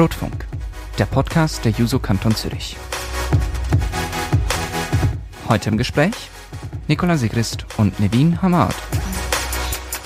Rotfunk, 0.00 0.46
der 0.98 1.04
Podcast 1.04 1.62
der 1.62 1.72
Juso 1.72 1.98
Kanton 1.98 2.34
Zürich. 2.34 2.74
Heute 5.46 5.68
im 5.68 5.76
Gespräch 5.76 6.14
Nicola 6.88 7.18
Sigrist 7.18 7.66
und 7.76 8.00
Nevin 8.00 8.40
Hamad. 8.40 8.74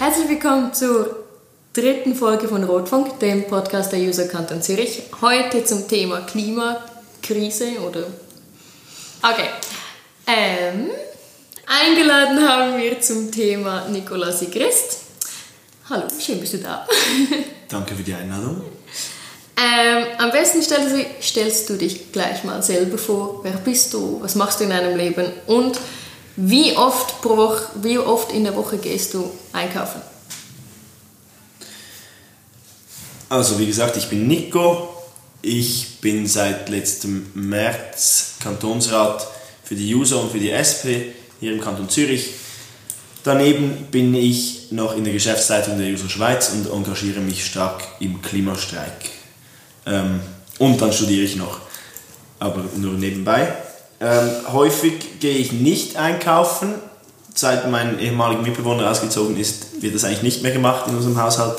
Herzlich 0.01 0.29
willkommen 0.29 0.75
zur 0.75 1.25
dritten 1.73 2.17
Folge 2.17 2.49
von 2.49 2.65
Rotfunk, 2.65 3.21
dem 3.21 3.47
Podcast 3.47 3.93
der 3.93 4.01
User 4.01 4.27
Kanton 4.27 4.63
Zürich. 4.63 5.01
Heute 5.21 5.65
zum 5.65 5.87
Thema 5.87 6.23
Klimakrise 6.23 7.79
oder. 7.79 8.09
Okay. 9.23 9.49
Ähm, 10.27 10.91
eingeladen 11.69 12.49
haben 12.49 12.79
wir 12.79 13.01
zum 13.01 13.31
Thema 13.31 13.89
Nicola 13.89 14.33
Sigrist. 14.33 15.03
Hallo, 15.89 16.09
schön 16.19 16.41
bist 16.41 16.55
du 16.55 16.59
da. 16.59 16.85
Danke 17.69 17.95
für 17.95 18.03
die 18.03 18.15
Einladung. 18.15 18.74
Ähm, 19.57 20.05
am 20.19 20.31
besten 20.33 20.63
stellst 20.63 20.95
du, 20.95 21.07
stellst 21.23 21.71
du 21.71 21.77
dich 21.77 22.13
gleich 22.13 22.43
mal 22.45 22.63
selber 22.63 22.99
vor. 22.99 23.41
Wer 23.45 23.53
bist 23.53 23.95
du? 23.95 24.19
Was 24.21 24.35
machst 24.35 24.61
du 24.61 24.65
in 24.65 24.71
deinem 24.71 24.97
Leben? 24.97 25.27
Und 25.47 25.79
wie 26.37 26.77
oft 26.77 27.23
pro 27.23 27.37
Woche, 27.37 27.67
wie 27.83 27.99
oft 27.99 28.33
in 28.33 28.45
der 28.45 28.57
Woche 28.57 28.79
gehst 28.79 29.15
du 29.15 29.31
einkaufen? 29.53 30.01
Also 33.29 33.59
wie 33.59 33.67
gesagt, 33.67 33.97
ich 33.97 34.09
bin 34.09 34.27
Nico. 34.27 34.91
Ich 35.43 36.01
bin 36.01 36.27
seit 36.27 36.69
letztem 36.69 37.27
März 37.35 38.37
Kantonsrat 38.43 39.27
für 39.63 39.75
die 39.75 39.91
JUSO 39.91 40.21
und 40.21 40.33
für 40.33 40.39
die 40.39 40.51
SP 40.51 41.13
hier 41.39 41.53
im 41.53 41.61
Kanton 41.61 41.89
Zürich. 41.89 42.31
Daneben 43.25 43.89
bin 43.91 44.15
ich 44.15 44.71
noch 44.71 44.97
in 44.97 45.05
der 45.05 45.13
Geschäftsleitung 45.13 45.79
der 45.79 45.89
JUSO 45.89 46.09
Schweiz 46.09 46.51
und 46.51 46.71
engagiere 46.71 47.21
mich 47.21 47.45
stark 47.45 47.83
im 48.01 48.23
Klimastreik. 48.23 49.14
Ähm, 49.87 50.21
und 50.59 50.81
dann 50.81 50.93
studiere 50.93 51.25
ich 51.25 51.37
noch, 51.37 51.61
aber 52.39 52.65
nur 52.77 52.93
nebenbei. 52.95 53.55
Ähm, 54.01 54.31
häufig 54.53 55.21
gehe 55.21 55.37
ich 55.37 55.53
nicht 55.53 55.97
einkaufen. 55.97 56.75
Seit 57.35 57.71
mein 57.71 57.99
ehemaliger 57.99 58.43
Mitbewohner 58.43 58.91
ausgezogen 58.91 59.37
ist, 59.37 59.83
wird 59.83 59.95
das 59.95 60.05
eigentlich 60.05 60.23
nicht 60.23 60.43
mehr 60.43 60.53
gemacht 60.53 60.87
in 60.89 60.97
unserem 60.97 61.21
Haushalt. 61.21 61.57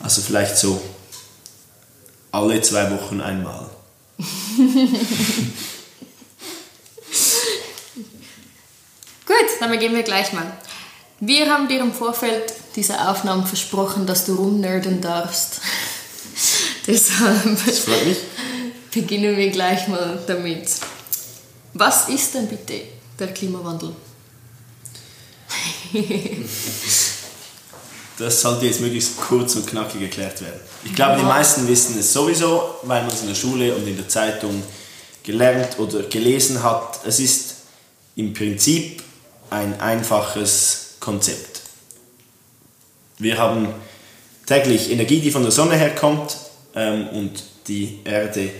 Also 0.00 0.20
vielleicht 0.20 0.56
so 0.58 0.80
alle 2.30 2.60
zwei 2.60 2.90
Wochen 2.90 3.20
einmal. 3.20 3.66
Gut, 9.26 9.46
dann 9.60 9.70
beginnen 9.70 9.96
wir 9.96 10.02
gleich 10.02 10.32
mal. 10.32 10.52
Wir 11.20 11.52
haben 11.52 11.68
dir 11.68 11.80
im 11.80 11.92
Vorfeld 11.92 12.52
dieser 12.76 13.10
Aufnahmen 13.10 13.46
versprochen, 13.46 14.06
dass 14.06 14.24
du 14.24 14.34
rumnerden 14.34 15.00
darfst. 15.00 15.60
Deshalb 16.88 17.66
Das 17.66 17.80
freut 17.80 18.06
mich. 18.06 18.16
beginnen 18.90 19.36
wir 19.36 19.50
gleich 19.50 19.86
mal 19.88 20.18
damit. 20.26 20.68
Was 21.74 22.08
ist 22.08 22.34
denn 22.34 22.48
bitte 22.48 22.80
der 23.18 23.28
Klimawandel? 23.34 23.94
Das 28.18 28.40
sollte 28.40 28.66
jetzt 28.66 28.80
möglichst 28.80 29.16
kurz 29.16 29.54
und 29.56 29.66
knackig 29.66 30.02
erklärt 30.02 30.40
werden. 30.40 30.60
Ich 30.84 30.94
glaube, 30.94 31.18
die 31.20 31.24
meisten 31.24 31.68
wissen 31.68 31.98
es 31.98 32.12
sowieso, 32.12 32.74
weil 32.82 33.02
man 33.02 33.12
es 33.12 33.20
in 33.20 33.28
der 33.28 33.34
Schule 33.34 33.74
und 33.74 33.86
in 33.86 33.96
der 33.96 34.08
Zeitung 34.08 34.62
gelernt 35.22 35.78
oder 35.78 36.02
gelesen 36.04 36.62
hat. 36.62 37.00
Es 37.06 37.20
ist 37.20 37.54
im 38.16 38.32
Prinzip 38.32 39.02
ein 39.50 39.78
einfaches 39.80 40.94
Konzept. 41.00 41.60
Wir 43.18 43.38
haben 43.38 43.68
täglich 44.46 44.90
Energie, 44.90 45.20
die 45.20 45.30
von 45.30 45.42
der 45.42 45.52
Sonne 45.52 45.76
herkommt 45.76 46.36
ähm, 46.78 47.08
und 47.08 47.42
die 47.66 47.98
Erde 48.04 48.50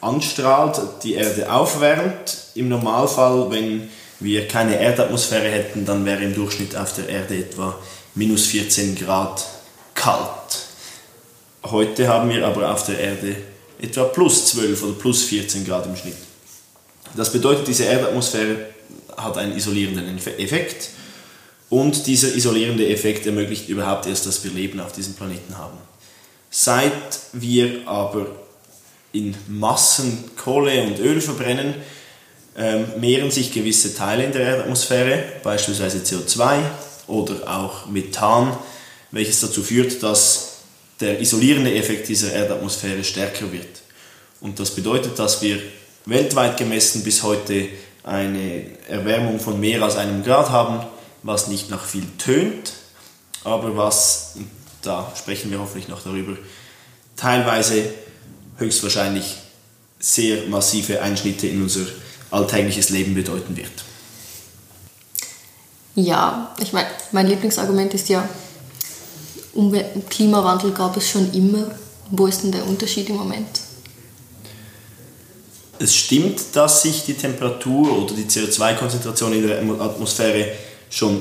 anstrahlt, 0.00 0.80
die 1.02 1.14
Erde 1.14 1.50
aufwärmt. 1.50 2.36
Im 2.54 2.68
Normalfall, 2.68 3.50
wenn 3.50 3.88
wir 4.20 4.46
keine 4.46 4.78
Erdatmosphäre 4.78 5.48
hätten, 5.48 5.84
dann 5.84 6.04
wäre 6.04 6.22
im 6.22 6.34
Durchschnitt 6.34 6.76
auf 6.76 6.92
der 6.94 7.08
Erde 7.08 7.36
etwa 7.36 7.78
minus 8.14 8.46
14 8.46 8.94
Grad 8.96 9.44
kalt. 9.94 10.28
Heute 11.64 12.08
haben 12.08 12.30
wir 12.30 12.46
aber 12.46 12.72
auf 12.72 12.84
der 12.84 12.98
Erde 12.98 13.36
etwa 13.80 14.04
plus 14.04 14.46
12 14.46 14.82
oder 14.82 14.92
plus 14.92 15.24
14 15.24 15.64
Grad 15.66 15.86
im 15.86 15.96
Schnitt. 15.96 16.16
Das 17.16 17.32
bedeutet, 17.32 17.66
diese 17.66 17.84
Erdatmosphäre 17.84 18.66
hat 19.16 19.36
einen 19.38 19.56
isolierenden 19.56 20.18
Effekt 20.38 20.90
und 21.70 22.06
dieser 22.06 22.34
isolierende 22.34 22.88
Effekt 22.88 23.26
ermöglicht 23.26 23.68
überhaupt 23.68 24.06
erst, 24.06 24.26
dass 24.26 24.42
wir 24.44 24.52
Leben 24.52 24.80
auf 24.80 24.92
diesem 24.92 25.14
Planeten 25.14 25.56
haben. 25.56 25.78
Seit 26.50 26.92
wir 27.32 27.86
aber 27.86 28.26
in 29.12 29.34
Massen 29.48 30.30
Kohle 30.36 30.82
und 30.82 30.98
Öl 30.98 31.20
verbrennen, 31.20 31.74
ähm, 32.56 32.86
mehren 32.98 33.30
sich 33.30 33.52
gewisse 33.52 33.94
Teile 33.94 34.24
in 34.24 34.32
der 34.32 34.42
Erdatmosphäre, 34.42 35.22
beispielsweise 35.42 35.98
CO2 35.98 36.58
oder 37.06 37.48
auch 37.48 37.86
Methan, 37.86 38.56
welches 39.10 39.40
dazu 39.40 39.62
führt, 39.62 40.02
dass 40.02 40.58
der 41.00 41.20
isolierende 41.20 41.74
Effekt 41.74 42.08
dieser 42.08 42.32
Erdatmosphäre 42.32 43.04
stärker 43.04 43.52
wird. 43.52 43.82
Und 44.40 44.58
das 44.58 44.74
bedeutet, 44.74 45.18
dass 45.18 45.42
wir 45.42 45.60
weltweit 46.06 46.56
gemessen 46.56 47.04
bis 47.04 47.22
heute 47.22 47.68
eine 48.02 48.64
Erwärmung 48.88 49.38
von 49.38 49.60
mehr 49.60 49.82
als 49.82 49.96
einem 49.96 50.24
Grad 50.24 50.50
haben, 50.50 50.84
was 51.22 51.48
nicht 51.48 51.70
nach 51.70 51.84
viel 51.84 52.06
tönt, 52.18 52.72
aber 53.44 53.76
was, 53.76 54.34
da 54.88 55.12
sprechen 55.16 55.50
wir 55.50 55.58
hoffentlich 55.58 55.88
noch 55.88 56.02
darüber, 56.02 56.36
teilweise 57.16 57.90
höchstwahrscheinlich 58.56 59.36
sehr 60.00 60.46
massive 60.46 61.02
Einschnitte 61.02 61.46
in 61.48 61.62
unser 61.62 61.86
alltägliches 62.30 62.90
Leben 62.90 63.14
bedeuten 63.14 63.56
wird. 63.56 63.70
Ja, 65.94 66.54
ich 66.60 66.72
meine, 66.72 66.88
mein 67.12 67.26
Lieblingsargument 67.26 67.92
ist 67.94 68.08
ja, 68.08 68.28
Umwelt 69.54 70.08
Klimawandel 70.08 70.72
gab 70.72 70.96
es 70.96 71.08
schon 71.08 71.32
immer. 71.32 71.70
Wo 72.10 72.26
ist 72.26 72.42
denn 72.42 72.52
der 72.52 72.64
Unterschied 72.64 73.08
im 73.08 73.16
Moment? 73.16 73.60
Es 75.80 75.94
stimmt, 75.94 76.40
dass 76.54 76.82
sich 76.82 77.04
die 77.04 77.14
Temperatur 77.14 78.04
oder 78.04 78.14
die 78.14 78.24
CO2-Konzentration 78.24 79.32
in 79.32 79.46
der 79.46 79.60
Atmosphäre 79.80 80.52
schon 80.90 81.20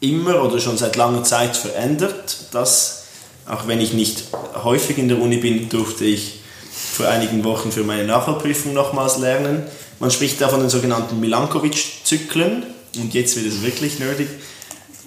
immer 0.00 0.42
oder 0.42 0.60
schon 0.60 0.78
seit 0.78 0.96
langer 0.96 1.24
Zeit 1.24 1.56
verändert. 1.56 2.36
Das, 2.52 3.04
auch 3.46 3.66
wenn 3.66 3.80
ich 3.80 3.92
nicht 3.92 4.24
häufig 4.62 4.98
in 4.98 5.08
der 5.08 5.20
Uni 5.20 5.38
bin, 5.38 5.68
durfte 5.68 6.04
ich 6.04 6.40
vor 6.70 7.08
einigen 7.08 7.44
Wochen 7.44 7.72
für 7.72 7.84
meine 7.84 8.04
Nachholprüfung 8.04 8.74
nochmals 8.74 9.18
lernen. 9.18 9.64
Man 10.00 10.10
spricht 10.10 10.40
da 10.40 10.48
von 10.48 10.60
den 10.60 10.70
sogenannten 10.70 11.18
Milankovic-Zyklen 11.18 12.64
und 12.96 13.14
jetzt 13.14 13.36
wird 13.36 13.46
es 13.46 13.62
wirklich 13.62 13.98
nerdig. 13.98 14.28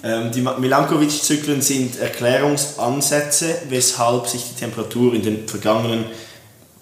Ähm, 0.04 0.32
Die 0.32 0.42
Milankovic-Zyklen 0.42 1.62
sind 1.62 1.98
Erklärungsansätze, 1.98 3.56
weshalb 3.68 4.28
sich 4.28 4.42
die 4.50 4.60
Temperatur 4.60 5.14
in 5.14 5.22
den 5.22 5.48
vergangenen 5.48 6.04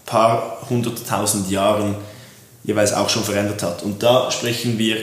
paar 0.07 0.59
hunderttausend 0.69 1.51
Jahren 1.51 1.95
jeweils 2.65 2.93
auch 2.93 3.09
schon 3.09 3.23
verändert 3.23 3.63
hat. 3.63 3.83
Und 3.85 4.03
da 4.03 4.31
sprechen 4.31 4.77
wir, 4.79 4.97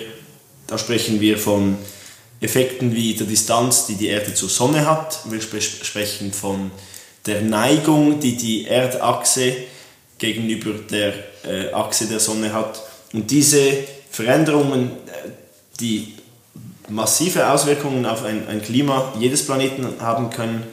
da 0.67 0.77
sprechen 0.77 1.21
wir 1.21 1.37
von 1.37 1.77
Effekten 2.39 2.93
wie 2.95 3.13
der 3.15 3.27
Distanz, 3.27 3.87
die 3.87 3.95
die 3.95 4.07
Erde 4.07 4.33
zur 4.33 4.49
Sonne 4.49 4.85
hat. 4.85 5.19
Wir 5.25 5.39
spre- 5.41 5.61
sprechen 5.61 6.31
von 6.31 6.71
der 7.25 7.41
Neigung, 7.41 8.19
die 8.19 8.37
die 8.37 8.65
Erdachse 8.65 9.55
gegenüber 10.17 10.71
der 10.89 11.13
äh, 11.43 11.71
Achse 11.73 12.05
der 12.07 12.19
Sonne 12.19 12.53
hat. 12.53 12.81
Und 13.13 13.29
diese 13.31 13.59
Veränderungen, 14.11 14.91
äh, 15.07 15.29
die 15.79 16.13
massive 16.89 17.49
Auswirkungen 17.49 18.05
auf 18.05 18.23
ein, 18.23 18.47
ein 18.47 18.61
Klima 18.61 19.13
jedes 19.19 19.45
Planeten 19.45 19.85
haben 19.99 20.29
können, 20.29 20.63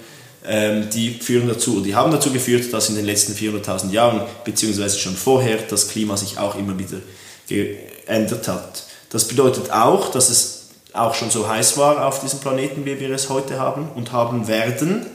ähm, 0.46 0.88
die 0.90 1.10
führen 1.10 1.48
dazu, 1.48 1.80
die 1.80 1.94
haben 1.94 2.12
dazu 2.12 2.30
geführt, 2.30 2.72
dass 2.72 2.88
in 2.90 2.96
den 2.96 3.06
letzten 3.06 3.32
400.000 3.34 3.90
Jahren, 3.90 4.22
beziehungsweise 4.44 4.98
schon 4.98 5.16
vorher, 5.16 5.56
das 5.68 5.88
Klima 5.88 6.16
sich 6.16 6.38
auch 6.38 6.56
immer 6.56 6.78
wieder 6.78 6.98
geändert 7.48 8.46
hat. 8.48 8.84
Das 9.10 9.26
bedeutet 9.26 9.70
auch, 9.70 10.10
dass 10.10 10.28
es 10.30 10.53
auch 10.94 11.14
schon 11.14 11.30
so 11.30 11.48
heiß 11.48 11.76
war 11.76 12.06
auf 12.06 12.20
diesem 12.20 12.38
Planeten, 12.38 12.84
wie 12.84 12.98
wir 12.98 13.10
es 13.10 13.28
heute 13.28 13.58
haben 13.58 13.88
und 13.94 14.12
haben 14.12 14.46
werden. 14.46 15.06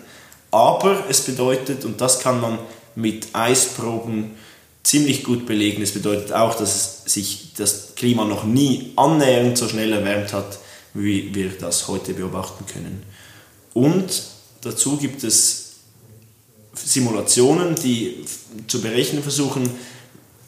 Aber 0.51 1.05
es 1.09 1.21
bedeutet, 1.21 1.85
und 1.85 2.01
das 2.01 2.19
kann 2.19 2.41
man 2.41 2.59
mit 2.95 3.29
Eisproben 3.33 4.31
ziemlich 4.83 5.23
gut 5.23 5.45
belegen, 5.45 5.81
es 5.81 5.93
bedeutet 5.93 6.33
auch, 6.33 6.55
dass 6.55 7.03
sich 7.05 7.53
das 7.57 7.95
Klima 7.95 8.25
noch 8.25 8.43
nie 8.43 8.93
annähernd 8.95 9.57
so 9.57 9.67
schnell 9.67 9.93
erwärmt 9.93 10.33
hat, 10.33 10.59
wie 10.93 11.33
wir 11.33 11.51
das 11.51 11.87
heute 11.87 12.13
beobachten 12.13 12.65
können. 12.65 13.03
Und 13.73 14.23
dazu 14.61 14.97
gibt 14.97 15.23
es 15.23 15.75
Simulationen, 16.73 17.75
die 17.75 18.25
zu 18.67 18.81
berechnen 18.81 19.21
versuchen, 19.21 19.69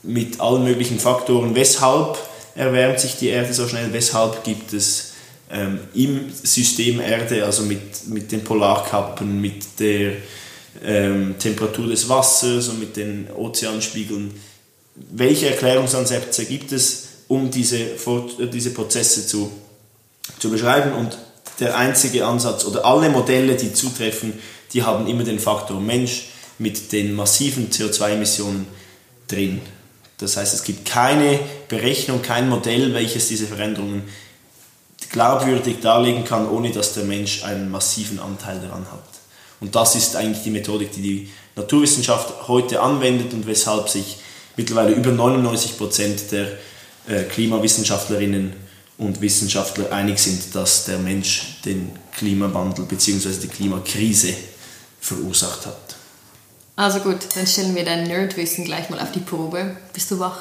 mit 0.04 0.39
allen 0.39 0.63
möglichen 0.63 1.00
Faktoren, 1.00 1.54
weshalb 1.56 2.18
erwärmt 2.56 3.00
sich 3.00 3.18
die 3.18 3.27
Erde 3.27 3.54
so 3.54 3.68
schnell, 3.68 3.94
weshalb 3.94 4.44
gibt 4.44 4.74
es 4.74 5.11
ähm, 5.51 5.80
im 5.94 6.31
System 6.31 7.00
Erde, 7.00 7.45
also 7.45 7.63
mit, 7.63 8.07
mit 8.07 8.31
den 8.31 8.44
Polarkappen, 8.44 9.39
mit 9.42 9.80
der 9.80 10.13
ähm, 10.83 11.36
Temperatur 11.38 11.88
des 11.88 12.07
Wassers 12.07 12.69
und 12.69 12.80
mit 12.80 12.95
den 12.95 13.30
Ozeanspiegeln. 13.31 14.31
Welche 15.12 15.50
Erklärungsansätze 15.50 16.45
gibt 16.45 16.71
es, 16.71 17.07
um 17.27 17.50
diese, 17.50 17.80
diese 18.51 18.71
Prozesse 18.71 19.25
zu, 19.27 19.51
zu 20.39 20.50
beschreiben? 20.50 20.94
Und 20.94 21.18
der 21.59 21.77
einzige 21.77 22.25
Ansatz 22.25 22.65
oder 22.65 22.86
alle 22.86 23.09
Modelle, 23.09 23.56
die 23.56 23.74
zutreffen, 23.74 24.33
die 24.74 24.83
haben 24.83 25.07
immer 25.07 25.24
den 25.24 25.39
Faktor 25.39 25.80
Mensch 25.80 26.30
mit 26.59 26.92
den 26.92 27.13
massiven 27.13 27.69
CO2-Emissionen 27.69 28.68
drin. 29.27 29.62
Das 30.18 30.38
heißt, 30.38 30.53
es 30.53 30.63
gibt 30.63 30.86
keine 30.86 31.39
Berechnung, 31.68 32.21
kein 32.21 32.48
Modell, 32.48 32.94
welches 32.94 33.27
diese 33.27 33.48
Veränderungen 33.48 34.03
glaubwürdig 35.09 35.80
darlegen 35.81 36.24
kann, 36.24 36.50
ohne 36.50 36.71
dass 36.71 36.94
der 36.94 37.03
Mensch 37.03 37.44
einen 37.44 37.69
massiven 37.69 38.19
Anteil 38.19 38.59
daran 38.59 38.86
hat. 38.92 39.03
Und 39.59 39.75
das 39.75 39.95
ist 39.95 40.15
eigentlich 40.15 40.44
die 40.44 40.50
Methodik, 40.50 40.92
die 40.92 41.01
die 41.01 41.30
Naturwissenschaft 41.56 42.48
heute 42.48 42.81
anwendet 42.81 43.33
und 43.33 43.45
weshalb 43.45 43.89
sich 43.89 44.18
mittlerweile 44.57 44.92
über 44.92 45.12
99 45.12 45.77
Prozent 45.77 46.31
der 46.31 46.48
äh, 47.07 47.24
Klimawissenschaftlerinnen 47.24 48.53
und 48.98 49.21
Wissenschaftler 49.21 49.92
einig 49.92 50.19
sind, 50.19 50.56
dass 50.56 50.86
der 50.86 50.98
Mensch 50.98 51.62
den 51.65 51.92
Klimawandel 52.13 52.86
bzw. 52.86 53.30
die 53.42 53.48
Klimakrise 53.48 54.33
verursacht 55.00 55.65
hat. 55.65 55.95
Also 56.75 57.00
gut, 57.00 57.36
dann 57.36 57.45
stellen 57.45 57.75
wir 57.75 57.83
dein 57.83 58.03
Nerdwissen 58.03 58.65
gleich 58.65 58.89
mal 58.89 59.00
auf 59.00 59.12
die 59.12 59.19
Probe. 59.19 59.77
Bist 59.94 60.09
du 60.12 60.19
wach? 60.19 60.39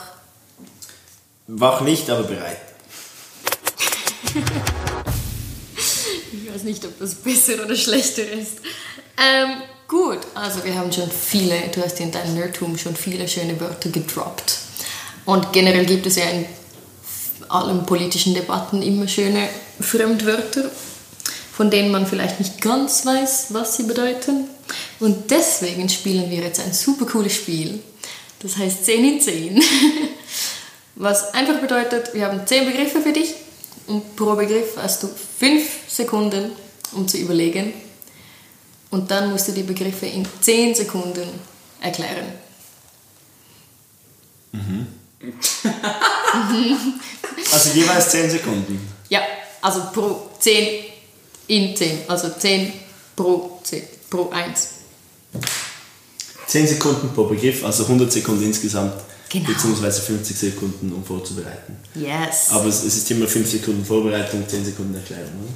Wach 1.47 1.81
nicht, 1.81 2.09
aber 2.09 2.23
bereit. 2.23 2.70
ich 6.33 6.53
weiß 6.53 6.63
nicht, 6.65 6.85
ob 6.85 6.99
das 6.99 7.15
besser 7.17 7.65
oder 7.65 7.75
schlechter 7.75 8.23
ist. 8.31 8.59
Ähm, 9.19 9.63
gut, 9.89 10.19
also 10.35 10.65
wir 10.65 10.75
haben 10.75 10.93
schon 10.93 11.11
viele, 11.11 11.57
du 11.75 11.83
hast 11.83 12.01
in 12.01 12.13
deinem 12.13 12.35
Nerdtum 12.35 12.79
schon 12.79 12.95
viele 12.97 13.27
schöne 13.29 13.61
Wörter 13.61 13.91
gedroppt. 13.91 14.59
Und 15.27 15.53
generell 15.53 15.85
gibt 15.87 16.07
es 16.07 16.17
ja 16.17 16.25
in 16.31 16.47
allen 17.49 17.85
politischen 17.87 18.35
Debatten 18.35 18.83
immer 18.83 19.09
schöne 19.09 19.49
Fremdwörter, 19.81 20.71
von 21.53 21.71
denen 21.71 21.91
man 21.91 22.07
vielleicht 22.07 22.39
nicht 22.39 22.61
ganz 22.61 23.05
weiß, 23.05 23.47
was 23.51 23.77
sie 23.77 23.85
bedeuten. 23.85 24.49
Und 25.01 25.31
deswegen 25.31 25.89
spielen 25.89 26.31
wir 26.31 26.39
jetzt 26.39 26.61
ein 26.61 26.73
super 26.73 27.07
cooles 27.07 27.35
Spiel. 27.35 27.81
Das 28.41 28.57
heißt 28.57 28.85
10 28.85 29.05
in 29.05 29.21
10. 29.21 29.63
Was 30.95 31.35
einfach 31.35 31.61
bedeutet, 31.61 32.15
wir 32.15 32.27
haben 32.27 32.47
10 32.47 32.67
Begriffe 32.67 33.01
für 33.01 33.13
dich 33.13 33.35
und 33.91 34.15
pro 34.15 34.37
Begriff 34.37 34.77
hast 34.77 35.03
du 35.03 35.09
5 35.09 35.65
Sekunden, 35.89 36.53
um 36.93 37.09
zu 37.09 37.19
überlegen. 37.19 37.73
Und 38.91 39.11
dann 39.11 39.31
musst 39.31 39.49
du 39.49 39.53
die 39.53 39.65
Begriffe 39.65 40.07
in 40.07 40.27
10 40.41 40.75
Sekunden 40.75 41.29
erklären. 41.81 42.27
Mhm. 44.53 44.87
also 47.53 47.71
jeweils 47.71 48.11
10 48.11 48.31
Sekunden? 48.31 48.81
Ja, 49.09 49.21
also 49.61 49.83
pro 49.93 50.31
10 50.39 50.85
in 51.49 51.77
10. 51.77 52.09
Also 52.09 52.31
10 52.31 52.73
pro 53.17 53.61
10, 53.65 53.83
pro 54.09 54.31
1. 54.31 54.69
10 56.47 56.67
Sekunden 56.67 57.11
pro 57.15 57.25
Begriff, 57.25 57.65
also 57.65 57.85
100 57.85 58.11
Sekunden 58.11 58.45
insgesamt. 58.45 58.95
Genau. 59.31 59.47
Beziehungsweise 59.47 60.03
50 60.03 60.37
Sekunden, 60.37 60.93
um 60.93 61.05
vorzubereiten. 61.05 61.77
Yes. 61.95 62.49
Aber 62.51 62.67
es, 62.67 62.83
es 62.83 62.97
ist 62.97 63.11
immer 63.13 63.29
5 63.29 63.49
Sekunden 63.49 63.85
Vorbereitung, 63.85 64.47
10 64.47 64.65
Sekunden 64.65 64.95
Erklärung. 64.97 65.31
Oder? 65.41 65.55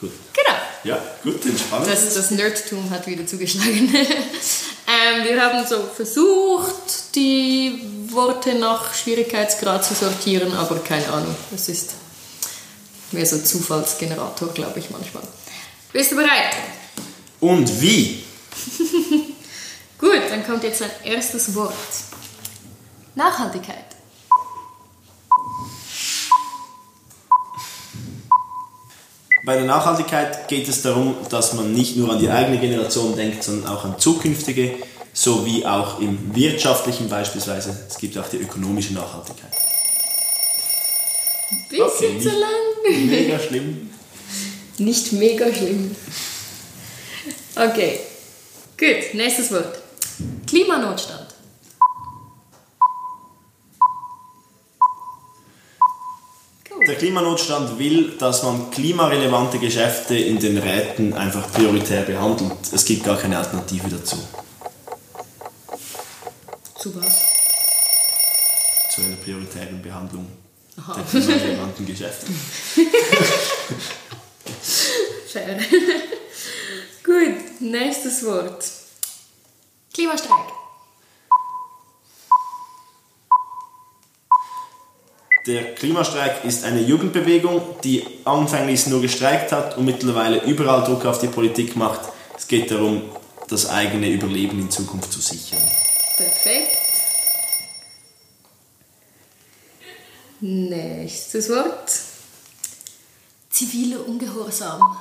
Gut. 0.00 0.12
Genau. 0.32 0.56
Ja, 0.84 1.02
gut, 1.24 1.44
entspannt. 1.44 1.88
Das, 1.88 2.14
das 2.14 2.30
Nerdtum 2.30 2.88
hat 2.90 3.04
wieder 3.08 3.26
zugeschlagen. 3.26 3.92
ähm, 3.94 5.24
wir 5.24 5.42
haben 5.42 5.66
so 5.66 5.82
versucht, 5.94 7.16
die 7.16 7.80
Worte 8.10 8.54
nach 8.54 8.94
Schwierigkeitsgrad 8.94 9.84
zu 9.84 9.94
sortieren, 9.94 10.52
aber 10.52 10.78
keine 10.78 11.08
Ahnung. 11.08 11.34
Das 11.50 11.68
ist 11.68 11.94
mehr 13.10 13.26
so 13.26 13.38
Zufallsgenerator, 13.38 14.48
glaube 14.54 14.78
ich 14.78 14.90
manchmal. 14.90 15.24
Bist 15.92 16.12
du 16.12 16.16
bereit? 16.16 16.54
Und 17.40 17.80
wie? 17.80 18.22
Gut, 19.98 20.20
dann 20.30 20.46
kommt 20.46 20.62
jetzt 20.62 20.82
ein 20.82 20.90
erstes 21.04 21.54
Wort. 21.56 21.74
Nachhaltigkeit. 23.16 23.96
Bei 29.44 29.56
der 29.56 29.64
Nachhaltigkeit 29.64 30.48
geht 30.48 30.68
es 30.68 30.82
darum, 30.82 31.16
dass 31.30 31.54
man 31.54 31.72
nicht 31.72 31.96
nur 31.96 32.12
an 32.12 32.18
die 32.18 32.28
eigene 32.28 32.58
Generation 32.58 33.16
denkt, 33.16 33.42
sondern 33.42 33.72
auch 33.72 33.84
an 33.84 33.98
zukünftige, 33.98 34.74
sowie 35.14 35.64
auch 35.64 35.98
im 35.98 36.34
wirtschaftlichen 36.34 37.08
beispielsweise. 37.08 37.86
Es 37.88 37.96
gibt 37.96 38.18
auch 38.18 38.28
die 38.28 38.36
ökonomische 38.36 38.92
Nachhaltigkeit. 38.92 39.52
Bisschen 41.70 41.86
okay, 41.86 42.20
zu 42.20 42.28
lang. 42.28 43.06
Mega 43.06 43.38
schlimm. 43.38 43.90
Nicht 44.76 45.12
mega 45.12 45.52
schlimm. 45.54 45.96
Okay. 47.54 48.00
Gut, 48.78 49.14
nächstes 49.14 49.50
Wort. 49.52 49.78
Klimanotstand. 50.46 51.25
Der 56.86 56.94
Klimanotstand 56.94 57.78
will, 57.80 58.12
dass 58.16 58.42
man 58.44 58.70
klimarelevante 58.70 59.58
Geschäfte 59.58 60.16
in 60.16 60.38
den 60.38 60.56
Räten 60.58 61.12
einfach 61.14 61.50
prioritär 61.52 62.02
behandelt. 62.02 62.52
Es 62.72 62.84
gibt 62.84 63.02
gar 63.04 63.16
keine 63.18 63.38
Alternative 63.38 63.88
dazu. 63.88 64.16
Zu 66.78 66.94
was? 66.94 67.24
Zu 68.94 69.02
einer 69.02 69.16
prioritären 69.16 69.82
Behandlung 69.82 70.26
Aha. 70.76 70.94
der 70.94 71.04
klimarelevanten 71.04 71.86
Geschäfte. 71.86 72.26
Fair. 75.32 75.58
Gut, 77.04 77.60
nächstes 77.60 78.24
Wort. 78.24 78.64
Klimastreik. 79.92 80.65
Der 85.46 85.76
Klimastreik 85.76 86.44
ist 86.44 86.64
eine 86.64 86.80
Jugendbewegung, 86.80 87.62
die 87.84 88.02
anfänglich 88.24 88.88
nur 88.88 89.00
gestreikt 89.00 89.52
hat 89.52 89.76
und 89.76 89.84
mittlerweile 89.84 90.42
überall 90.42 90.82
Druck 90.82 91.06
auf 91.06 91.20
die 91.20 91.28
Politik 91.28 91.76
macht. 91.76 92.00
Es 92.36 92.48
geht 92.48 92.68
darum, 92.72 93.02
das 93.48 93.68
eigene 93.68 94.08
Überleben 94.08 94.58
in 94.58 94.70
Zukunft 94.70 95.12
zu 95.12 95.20
sichern. 95.20 95.62
Perfekt. 96.16 96.76
Nächstes 100.40 101.48
Wort. 101.48 101.92
Ziviler 103.48 104.06
Ungehorsam. 104.06 104.96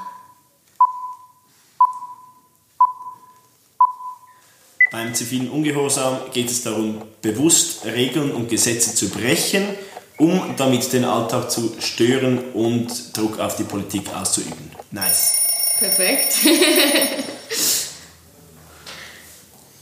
Beim 4.91 5.13
zivilen 5.15 5.49
Ungehorsam 5.49 6.19
geht 6.31 6.51
es 6.51 6.61
darum, 6.61 7.01
bewusst 7.21 7.83
Regeln 7.85 8.31
und 8.31 8.47
Gesetze 8.47 8.93
zu 8.93 9.09
brechen, 9.09 9.75
um 10.17 10.55
damit 10.57 10.91
den 10.93 11.05
Alltag 11.05 11.51
zu 11.51 11.75
stören 11.79 12.51
und 12.53 13.15
Druck 13.15 13.39
auf 13.39 13.55
die 13.55 13.63
Politik 13.63 14.09
auszuüben. 14.13 14.71
Nice. 14.91 15.33
Perfekt. 15.79 16.35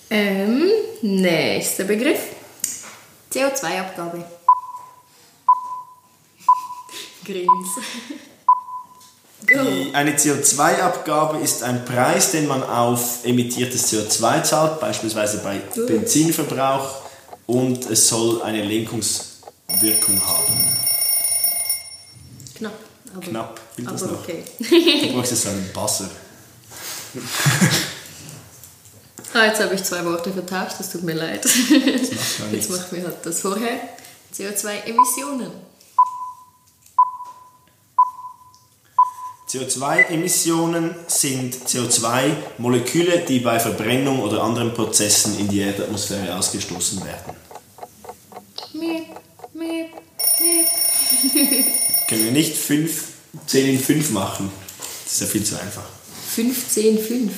ähm, 0.10 0.72
nächster 1.02 1.84
Begriff. 1.84 2.20
CO2-Abgabe. 3.32 4.26
Grins. 7.26 7.50
Die, 9.50 9.94
eine 9.94 10.12
CO2-Abgabe 10.12 11.40
ist 11.40 11.64
ein 11.64 11.84
Preis, 11.84 12.32
den 12.32 12.48
man 12.48 12.64
auf 12.64 13.26
emittiertes 13.26 13.92
CO2 13.92 14.44
zahlt, 14.44 14.80
beispielsweise 14.80 15.40
bei 15.40 15.58
Benzinverbrauch, 15.86 17.02
und 17.46 17.90
es 17.90 18.08
soll 18.08 18.42
eine 18.42 18.64
Lenkungswirkung 19.70 20.22
haben. 20.26 20.54
Knapp. 22.56 22.74
Aber, 23.16 23.22
Knapp, 23.22 23.62
will 23.76 23.86
das 23.86 24.02
noch? 24.02 24.20
okay. 24.20 24.44
Du 24.60 25.14
brauchst 25.14 25.32
jetzt 25.32 25.48
einen 25.48 25.70
Buzzer. 25.74 26.10
ah, 29.34 29.46
jetzt 29.46 29.62
habe 29.62 29.76
ich 29.76 29.84
zwei 29.84 30.04
Worte 30.06 30.32
vertauscht, 30.32 30.80
das 30.80 30.92
tut 30.92 31.04
mir 31.04 31.14
leid. 31.14 31.46
Macht 31.46 32.54
Jetzt 32.54 32.70
machen 32.72 32.88
wir 32.92 33.04
halt 33.04 33.18
das 33.24 33.42
vorher. 33.42 33.80
CO2-Emissionen. 34.36 35.52
CO2-Emissionen 39.48 40.96
sind 41.06 41.54
CO2-Moleküle, 41.54 43.20
die 43.20 43.40
bei 43.40 43.60
Verbrennung 43.60 44.22
oder 44.22 44.42
anderen 44.42 44.74
Prozessen 44.74 45.38
in 45.38 45.48
die 45.48 45.60
Erdatmosphäre 45.60 46.36
ausgestoßen 46.36 47.06
werden. 47.06 47.36
Miep. 48.74 49.13
Können 52.08 52.26
wir 52.26 52.32
nicht 52.32 52.56
5, 52.56 53.04
10 53.48 53.70
in 53.70 53.80
5 53.80 54.10
machen? 54.12 54.52
Das 55.04 55.14
ist 55.14 55.22
ja 55.22 55.28
viel 55.28 55.44
zu 55.44 55.60
einfach. 55.60 55.86
5, 56.36 56.70
10, 56.70 57.00
5. 57.00 57.32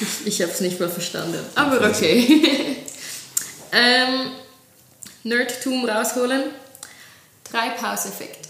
Ich, 0.00 0.26
ich 0.26 0.42
habe 0.42 0.52
es 0.52 0.60
nicht 0.60 0.80
mal 0.80 0.88
verstanden. 0.88 1.44
Aber 1.54 1.88
okay. 1.88 2.76
ähm, 3.72 4.32
Nerdtum 5.24 5.84
rausholen. 5.84 6.44
Treibhauseffekt. 7.44 8.48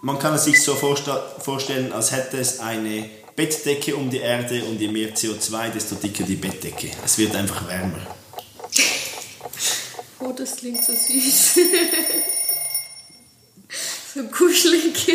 Man 0.00 0.18
kann 0.18 0.34
es 0.34 0.44
sich 0.44 0.62
so 0.62 0.74
vorstellen, 0.74 1.92
als 1.92 2.12
hätte 2.12 2.38
es 2.38 2.60
eine 2.60 3.10
Bettdecke 3.34 3.96
um 3.96 4.10
die 4.10 4.18
Erde 4.18 4.64
und 4.64 4.80
je 4.80 4.88
mehr 4.88 5.14
CO2, 5.14 5.70
desto 5.70 5.96
dicker 5.96 6.24
die 6.24 6.36
Bettdecke. 6.36 6.90
Es 7.04 7.18
wird 7.18 7.34
einfach 7.34 7.66
wärmer. 7.68 8.17
Oh, 10.20 10.32
das 10.32 10.56
klingt 10.56 10.82
so 10.82 10.92
süß. 10.92 11.54
so 14.14 14.24
kuschelig. 14.24 15.08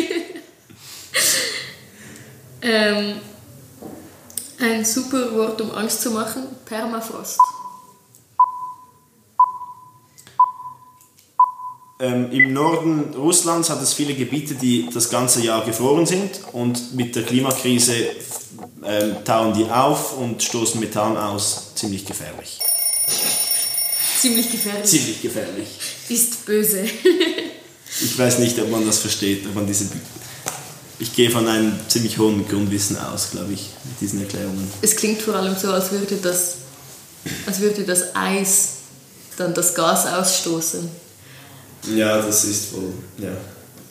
ähm, 2.62 3.20
ein 4.60 4.84
super 4.84 5.34
Wort, 5.34 5.60
um 5.60 5.72
Angst 5.72 6.00
zu 6.00 6.10
machen: 6.10 6.46
Permafrost. 6.64 7.38
Ähm, 12.00 12.30
Im 12.32 12.52
Norden 12.52 13.14
Russlands 13.14 13.70
hat 13.70 13.80
es 13.80 13.92
viele 13.92 14.14
Gebiete, 14.14 14.54
die 14.54 14.88
das 14.92 15.10
ganze 15.10 15.42
Jahr 15.42 15.64
gefroren 15.64 16.06
sind 16.06 16.40
und 16.52 16.94
mit 16.94 17.14
der 17.14 17.22
Klimakrise 17.22 17.94
ähm, 18.84 19.24
tauen 19.24 19.54
die 19.54 19.70
auf 19.70 20.18
und 20.18 20.42
stoßen 20.42 20.80
Methan 20.80 21.16
aus. 21.16 21.74
Ziemlich 21.74 22.04
gefährlich. 22.04 22.60
Ziemlich 24.24 24.50
gefährlich. 24.50 24.90
Ziemlich 24.90 25.20
gefährlich. 25.20 25.68
Ist 26.08 26.46
böse. 26.46 26.82
ich 28.00 28.18
weiß 28.18 28.38
nicht, 28.38 28.58
ob 28.58 28.70
man 28.70 28.86
das 28.86 29.00
versteht, 29.00 29.46
ob 29.46 29.54
man 29.54 29.66
diese. 29.66 29.84
Ich 30.98 31.14
gehe 31.14 31.30
von 31.30 31.46
einem 31.46 31.78
ziemlich 31.88 32.16
hohen 32.16 32.48
Grundwissen 32.48 32.96
aus, 32.96 33.32
glaube 33.32 33.52
ich, 33.52 33.68
mit 33.84 34.00
diesen 34.00 34.22
Erklärungen. 34.22 34.72
Es 34.80 34.96
klingt 34.96 35.20
vor 35.20 35.34
allem 35.34 35.54
so, 35.54 35.70
als 35.70 35.90
würde 35.90 36.16
das, 36.16 36.54
als 37.44 37.60
würde 37.60 37.82
das 37.82 38.16
Eis 38.16 38.68
dann 39.36 39.52
das 39.52 39.74
Gas 39.74 40.06
ausstoßen. 40.06 40.88
Ja, 41.94 42.22
das 42.22 42.44
ist 42.44 42.72
wohl, 42.72 42.94
ja, 43.18 43.36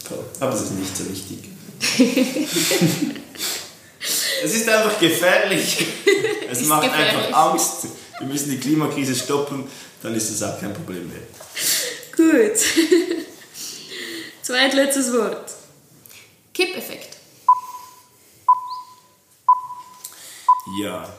toll. 0.07 0.25
Aber 0.39 0.55
es 0.55 0.61
ist 0.61 0.71
nicht 0.71 0.97
so 0.97 1.03
wichtig. 1.11 1.49
es 4.43 4.55
ist 4.55 4.67
einfach 4.67 4.99
gefährlich. 4.99 5.85
Es 6.49 6.61
ist 6.61 6.67
macht 6.67 6.83
gefährlich. 6.83 7.15
einfach 7.15 7.51
Angst. 7.51 7.87
Wir 8.19 8.27
müssen 8.27 8.51
die 8.51 8.59
Klimakrise 8.59 9.15
stoppen, 9.15 9.63
dann 10.03 10.13
ist 10.13 10.29
das 10.29 10.43
auch 10.43 10.59
kein 10.59 10.73
Problem 10.73 11.09
mehr. 11.09 11.21
Gut. 12.15 12.59
Zweitletztes 14.41 15.11
Wort. 15.13 15.51
Kippeffekt. 16.53 17.17
Ja, 20.79 21.09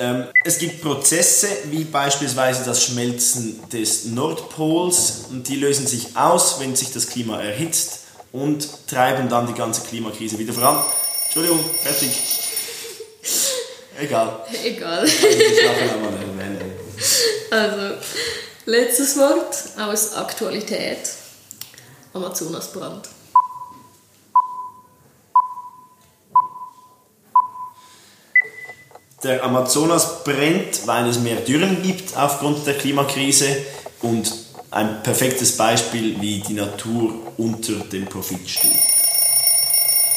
ähm, 0.00 0.24
es 0.44 0.58
gibt 0.58 0.80
Prozesse 0.80 1.46
wie 1.66 1.84
beispielsweise 1.84 2.64
das 2.64 2.82
Schmelzen 2.82 3.60
des 3.70 4.06
Nordpols 4.06 5.26
und 5.30 5.46
die 5.46 5.56
lösen 5.56 5.86
sich 5.86 6.16
aus, 6.16 6.58
wenn 6.58 6.74
sich 6.74 6.90
das 6.90 7.08
Klima 7.08 7.40
erhitzt 7.40 8.00
und 8.32 8.66
treiben 8.88 9.28
dann 9.28 9.46
die 9.46 9.52
ganze 9.52 9.82
Klimakrise 9.82 10.38
wieder 10.38 10.54
voran. 10.54 10.82
Entschuldigung, 11.24 11.62
fertig. 11.82 12.10
Egal. 14.00 14.40
Egal. 14.64 15.06
Also, 17.50 17.96
letztes 18.66 19.16
Wort 19.16 19.56
aus 19.78 20.14
Aktualität. 20.14 20.98
Amazonasbrand. 22.12 23.08
Der 29.22 29.44
Amazonas 29.44 30.24
brennt, 30.24 30.86
weil 30.86 31.06
es 31.08 31.18
mehr 31.18 31.36
Dürren 31.36 31.82
gibt 31.82 32.16
aufgrund 32.16 32.66
der 32.66 32.78
Klimakrise 32.78 33.64
und 34.00 34.32
ein 34.70 35.02
perfektes 35.02 35.56
Beispiel, 35.56 36.18
wie 36.20 36.40
die 36.40 36.54
Natur 36.54 37.14
unter 37.36 37.74
dem 37.74 38.06
Profit 38.06 38.48
steht. 38.48 38.72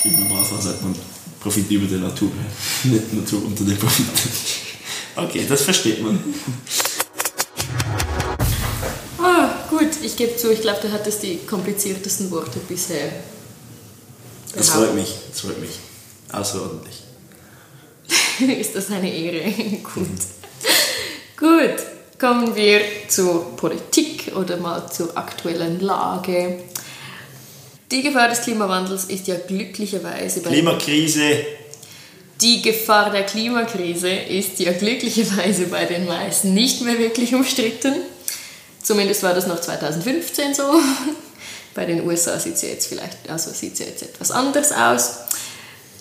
Üblichermaßen 0.05 0.61
sagt 0.61 0.81
man 0.83 0.95
Profit 1.41 1.69
über 1.69 1.87
der 1.87 1.99
Natur, 1.99 2.31
nicht 2.83 3.13
Natur 3.13 3.43
unter 3.45 3.63
dem 3.63 3.77
Profit. 3.77 4.05
Okay, 5.15 5.45
das 5.47 5.63
versteht 5.63 6.01
man. 6.01 6.23
Ich 10.13 10.17
gebe 10.17 10.37
zu, 10.37 10.51
ich 10.51 10.61
glaube, 10.61 10.79
du 10.81 10.91
hattest 10.91 11.23
die 11.23 11.37
kompliziertesten 11.37 12.29
Worte 12.29 12.59
bisher. 12.67 13.11
Das 14.55 14.69
freut 14.69 14.93
mich, 14.93 15.11
das 15.31 15.41
freut 15.41 15.59
mich. 15.59 15.71
Außerordentlich. 16.31 17.01
ist 18.59 18.75
das 18.75 18.91
eine 18.91 19.11
Ehre. 19.11 19.51
Gut. 19.81 20.07
Gut, 21.35 21.75
kommen 22.19 22.55
wir 22.55 22.81
zur 23.07 23.55
Politik 23.55 24.31
oder 24.35 24.57
mal 24.57 24.87
zur 24.91 25.17
aktuellen 25.17 25.79
Lage. 25.79 26.59
Die 27.91 28.03
Gefahr 28.03 28.29
des 28.29 28.41
Klimawandels 28.41 29.05
ist 29.05 29.27
ja 29.27 29.35
glücklicherweise 29.35 30.41
bei 30.41 30.51
Klimakrise. 30.51 31.43
Die 32.39 32.61
Gefahr 32.61 33.09
der 33.09 33.23
Klimakrise 33.23 34.09
ist 34.11 34.59
ja 34.59 34.73
glücklicherweise 34.73 35.65
bei 35.65 35.85
den 35.85 36.05
meisten 36.05 36.53
nicht 36.53 36.81
mehr 36.81 36.99
wirklich 36.99 37.33
umstritten. 37.33 37.93
Zumindest 38.83 39.23
war 39.23 39.33
das 39.33 39.47
noch 39.47 39.59
2015 39.59 40.53
so. 40.53 40.63
Bei 41.73 41.85
den 41.85 42.05
USA 42.05 42.37
sieht 42.37 42.61
ja 42.61 42.69
jetzt 42.69 42.87
vielleicht, 42.87 43.29
also 43.29 43.51
sieht 43.51 43.79
ja 43.79 43.85
jetzt 43.85 44.03
etwas 44.03 44.29
anders 44.29 44.71
aus. 44.71 45.15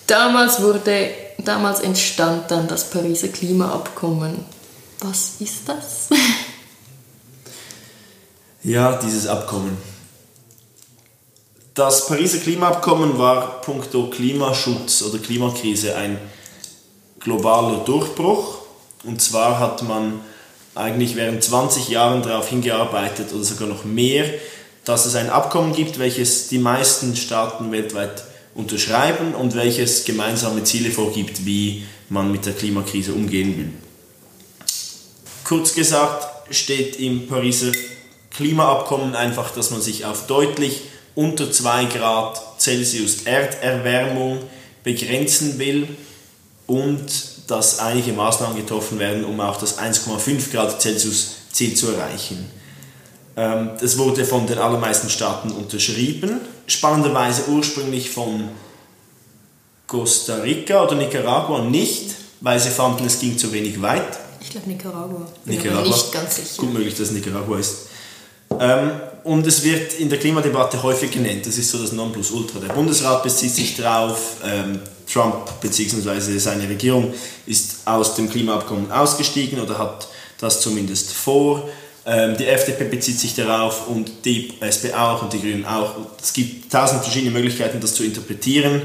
Damals 0.07 0.61
wurde, 0.61 1.11
damals 1.39 1.81
entstand 1.81 2.51
dann 2.51 2.69
das 2.69 2.91
Pariser 2.91 3.29
Klimaabkommen. 3.29 4.45
Was 5.01 5.41
ist 5.41 5.67
das? 5.67 6.09
ja, 8.63 8.97
dieses 8.97 9.27
Abkommen. 9.27 9.79
Das 11.75 12.07
Pariser 12.07 12.39
Klimaabkommen 12.39 13.19
war 13.19 13.63
punkto 13.63 14.11
Klimaschutz 14.11 15.03
oder 15.03 15.19
Klimakrise 15.19 15.97
ein 15.97 16.19
globaler 17.19 17.79
Durchbruch. 17.79 18.59
Und 19.05 19.23
zwar 19.23 19.59
hat 19.59 19.83
man 19.83 20.21
eigentlich 20.75 21.17
während 21.17 21.43
20 21.43 21.89
Jahren 21.89 22.23
darauf 22.23 22.49
hingearbeitet 22.49 23.33
oder 23.33 23.45
sogar 23.45 23.69
noch 23.69 23.85
mehr, 23.85 24.25
dass 24.85 25.07
es 25.07 25.15
ein 25.15 25.31
Abkommen 25.31 25.75
gibt, 25.75 25.99
welches 25.99 26.49
die 26.49 26.59
meisten 26.59 27.15
Staaten 27.15 27.71
weltweit 27.73 28.25
unterschreiben 28.55 29.35
und 29.35 29.55
welches 29.55 30.05
gemeinsame 30.05 30.65
Ziele 30.65 30.91
vorgibt, 30.91 31.47
wie 31.47 31.85
man 32.09 32.33
mit 32.33 32.47
der 32.47 32.53
Klimakrise 32.53 33.13
umgehen 33.13 33.57
will. 33.57 33.71
Kurz 35.45 35.75
gesagt 35.75 36.29
steht 36.51 36.97
im 36.97 37.27
Pariser 37.27 37.73
Klimaabkommen 38.31 39.15
einfach, 39.15 39.51
dass 39.51 39.71
man 39.71 39.81
sich 39.81 40.05
auf 40.05 40.27
deutlich 40.27 40.83
unter 41.15 41.51
2 41.51 41.85
Grad 41.87 42.41
Celsius 42.59 43.23
Erderwärmung 43.25 44.39
begrenzen 44.83 45.59
will 45.59 45.89
und 46.67 47.32
dass 47.53 47.79
einige 47.79 48.13
Maßnahmen 48.13 48.57
getroffen 48.57 48.99
werden, 48.99 49.25
um 49.25 49.39
auch 49.41 49.59
das 49.59 49.79
1,5 49.79 50.51
Grad 50.51 50.81
Celsius 50.81 51.33
Ziel 51.53 51.75
zu 51.75 51.91
erreichen. 51.93 52.49
Ähm, 53.37 53.71
das 53.81 53.99
wurde 53.99 54.25
von 54.25 54.47
den 54.47 54.59
allermeisten 54.59 55.11
Staaten 55.11 55.51
unterschrieben 55.51 56.41
spannenderweise 56.67 57.49
ursprünglich 57.49 58.11
von 58.11 58.49
Costa 59.87 60.37
Rica 60.37 60.85
oder 60.85 60.95
Nicaragua 60.95 61.63
nicht, 61.63 62.15
weil 62.41 62.59
sie 62.59 62.71
fanden, 62.71 63.05
es 63.05 63.21
ging 63.21 63.37
zu 63.37 63.53
wenig 63.53 63.81
weit. 63.83 64.19
Ich 64.41 64.51
glaube 64.51 64.69
Nicaragua. 64.69 65.27
Bin 65.45 65.57
Nicaragua. 65.57 65.87
nicht 65.87 66.13
ganz 66.13 66.37
sicher. 66.37 66.63
Gut 66.63 66.73
möglich, 66.73 66.95
dass 66.95 67.09
es 67.09 67.11
Nicaragua 67.13 67.59
ist. 67.59 67.89
Ähm, 68.59 68.93
und 69.25 69.47
es 69.47 69.63
wird 69.63 69.95
in 69.95 70.09
der 70.09 70.19
Klimadebatte 70.19 70.83
häufig 70.83 71.11
genannt. 71.11 71.47
Das 71.47 71.57
ist 71.59 71.71
so 71.71 71.79
das 71.79 71.93
Nonplusultra. 71.93 72.59
Der 72.59 72.73
Bundesrat 72.73 73.23
bezieht 73.23 73.55
sich 73.55 73.77
darauf. 73.77 74.37
Trump 75.11 75.61
bzw. 75.61 76.39
seine 76.39 76.69
Regierung 76.69 77.13
ist 77.47 77.79
aus 77.85 78.15
dem 78.15 78.31
Klimaabkommen 78.31 78.91
ausgestiegen 78.91 79.61
oder 79.61 79.79
hat 79.79 80.09
das 80.39 80.61
zumindest 80.61 81.13
vor. 81.13 81.69
Ähm, 82.05 82.37
die 82.37 82.47
FDP 82.47 82.85
bezieht 82.85 83.19
sich 83.19 83.35
darauf 83.35 83.87
und 83.87 84.11
die 84.25 84.55
SP 84.59 84.93
auch 84.93 85.23
und 85.23 85.33
die 85.33 85.41
Grünen 85.41 85.65
auch. 85.65 85.95
Es 86.21 86.33
gibt 86.33 86.73
tausend 86.73 87.03
verschiedene 87.03 87.31
Möglichkeiten, 87.31 87.81
das 87.81 87.95
zu 87.95 88.03
interpretieren. 88.03 88.83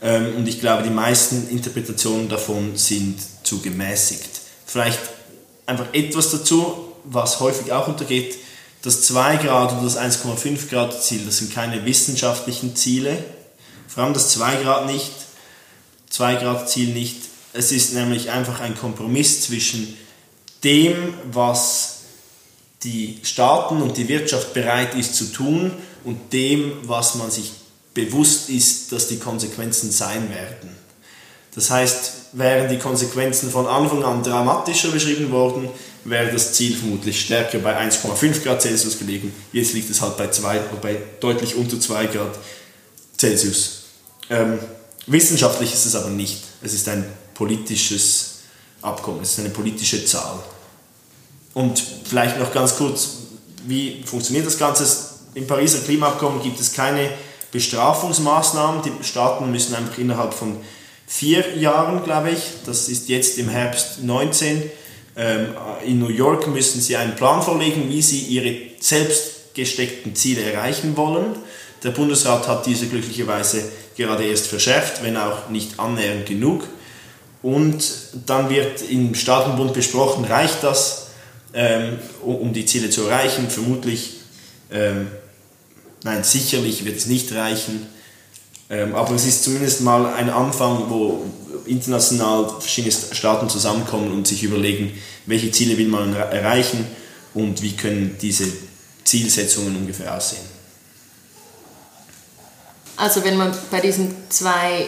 Ähm, 0.00 0.36
und 0.36 0.48
ich 0.48 0.60
glaube, 0.60 0.82
die 0.84 0.90
meisten 0.90 1.48
Interpretationen 1.48 2.28
davon 2.28 2.76
sind 2.76 3.18
zu 3.42 3.60
gemäßigt. 3.60 4.30
Vielleicht 4.66 5.00
einfach 5.66 5.86
etwas 5.92 6.30
dazu, 6.30 6.92
was 7.04 7.40
häufig 7.40 7.72
auch 7.72 7.88
untergeht. 7.88 8.36
Das 8.82 9.02
2 9.02 9.36
Grad 9.36 9.72
oder 9.72 9.82
das 9.82 9.96
1,5 9.96 10.68
Grad 10.68 11.02
Ziel, 11.02 11.22
das 11.24 11.38
sind 11.38 11.54
keine 11.54 11.84
wissenschaftlichen 11.84 12.74
Ziele. 12.74 13.16
Vor 13.86 14.04
allem 14.04 14.14
das 14.14 14.30
2 14.30 14.56
Grad 14.56 14.86
nicht, 14.86 15.12
2 16.12 16.34
Grad 16.36 16.70
Ziel 16.70 16.90
nicht. 16.90 17.16
Es 17.54 17.72
ist 17.72 17.94
nämlich 17.94 18.30
einfach 18.30 18.60
ein 18.60 18.76
Kompromiss 18.76 19.42
zwischen 19.42 19.96
dem, 20.62 21.14
was 21.32 22.00
die 22.84 23.18
Staaten 23.22 23.80
und 23.80 23.96
die 23.96 24.08
Wirtschaft 24.08 24.52
bereit 24.54 24.94
ist 24.94 25.16
zu 25.16 25.32
tun 25.32 25.72
und 26.04 26.32
dem, 26.32 26.72
was 26.84 27.14
man 27.14 27.30
sich 27.30 27.52
bewusst 27.94 28.50
ist, 28.50 28.92
dass 28.92 29.08
die 29.08 29.18
Konsequenzen 29.18 29.90
sein 29.90 30.30
werden. 30.30 30.76
Das 31.54 31.70
heißt, 31.70 32.12
wären 32.32 32.68
die 32.68 32.78
Konsequenzen 32.78 33.50
von 33.50 33.66
Anfang 33.66 34.02
an 34.04 34.22
dramatischer 34.22 34.90
beschrieben 34.90 35.30
worden, 35.30 35.68
wäre 36.04 36.32
das 36.32 36.52
Ziel 36.52 36.76
vermutlich 36.76 37.20
stärker 37.20 37.58
bei 37.58 37.78
1,5 37.78 38.42
Grad 38.42 38.62
Celsius 38.62 38.98
gelegen. 38.98 39.32
Jetzt 39.52 39.74
liegt 39.74 39.90
es 39.90 40.00
halt 40.00 40.16
bei, 40.16 40.28
zwei, 40.28 40.58
bei 40.58 40.96
deutlich 41.20 41.56
unter 41.56 41.78
2 41.78 42.06
Grad 42.06 42.38
Celsius. 43.18 43.82
Ähm, 44.30 44.58
wissenschaftlich 45.06 45.72
ist 45.72 45.86
es 45.86 45.94
aber 45.94 46.10
nicht. 46.10 46.42
Es 46.62 46.74
ist 46.74 46.88
ein 46.88 47.04
politisches 47.34 48.40
Abkommen, 48.82 49.20
es 49.22 49.32
ist 49.32 49.40
eine 49.40 49.50
politische 49.50 50.04
Zahl. 50.04 50.38
Und 51.54 51.82
vielleicht 52.04 52.38
noch 52.38 52.52
ganz 52.52 52.76
kurz, 52.76 53.08
wie 53.66 54.02
funktioniert 54.04 54.46
das 54.46 54.58
Ganze? 54.58 54.86
Im 55.34 55.46
Pariser 55.46 55.80
Klimaabkommen 55.80 56.42
gibt 56.42 56.60
es 56.60 56.72
keine 56.72 57.10
Bestrafungsmaßnahmen. 57.52 58.82
Die 58.82 59.04
Staaten 59.04 59.50
müssen 59.50 59.74
einfach 59.74 59.98
innerhalb 59.98 60.34
von 60.34 60.56
vier 61.06 61.58
Jahren, 61.58 62.02
glaube 62.04 62.30
ich, 62.30 62.40
das 62.64 62.88
ist 62.88 63.08
jetzt 63.08 63.38
im 63.38 63.48
Herbst 63.48 64.02
19, 64.02 64.70
ähm, 65.14 65.48
in 65.84 65.98
New 65.98 66.08
York 66.08 66.46
müssen 66.46 66.80
sie 66.80 66.96
einen 66.96 67.14
Plan 67.16 67.42
vorlegen, 67.42 67.88
wie 67.90 68.00
sie 68.00 68.20
ihre 68.20 68.56
selbst 68.80 69.54
gesteckten 69.54 70.14
Ziele 70.14 70.42
erreichen 70.42 70.96
wollen. 70.96 71.36
Der 71.82 71.90
Bundesrat 71.90 72.46
hat 72.46 72.66
diese 72.66 72.86
glücklicherweise 72.86 73.64
gerade 73.96 74.24
erst 74.24 74.46
verschärft, 74.46 75.02
wenn 75.02 75.16
auch 75.16 75.48
nicht 75.48 75.78
annähernd 75.78 76.26
genug. 76.26 76.64
Und 77.42 77.84
dann 78.26 78.48
wird 78.50 78.82
im 78.88 79.14
Staatenbund 79.14 79.74
besprochen, 79.74 80.24
reicht 80.24 80.62
das, 80.62 81.08
ähm, 81.54 81.98
um 82.22 82.52
die 82.52 82.64
Ziele 82.66 82.88
zu 82.88 83.06
erreichen? 83.06 83.50
Vermutlich, 83.50 84.20
ähm, 84.70 85.08
nein, 86.04 86.22
sicherlich 86.22 86.84
wird 86.84 86.98
es 86.98 87.06
nicht 87.06 87.32
reichen. 87.34 87.86
Ähm, 88.70 88.94
aber 88.94 89.14
es 89.14 89.26
ist 89.26 89.42
zumindest 89.42 89.80
mal 89.80 90.06
ein 90.14 90.30
Anfang, 90.30 90.88
wo 90.88 91.26
international 91.66 92.48
verschiedene 92.60 92.92
Staaten 92.92 93.48
zusammenkommen 93.48 94.12
und 94.12 94.26
sich 94.26 94.44
überlegen, 94.44 94.92
welche 95.26 95.50
Ziele 95.50 95.76
will 95.76 95.88
man 95.88 96.14
erreichen 96.14 96.86
und 97.34 97.62
wie 97.62 97.72
können 97.72 98.16
diese 98.20 98.44
Zielsetzungen 99.04 99.76
ungefähr 99.76 100.16
aussehen. 100.16 100.51
Also 103.02 103.22
wenn 103.24 103.36
man 103.36 103.52
bei 103.72 103.80
diesen 103.80 104.14
zwei 104.28 104.86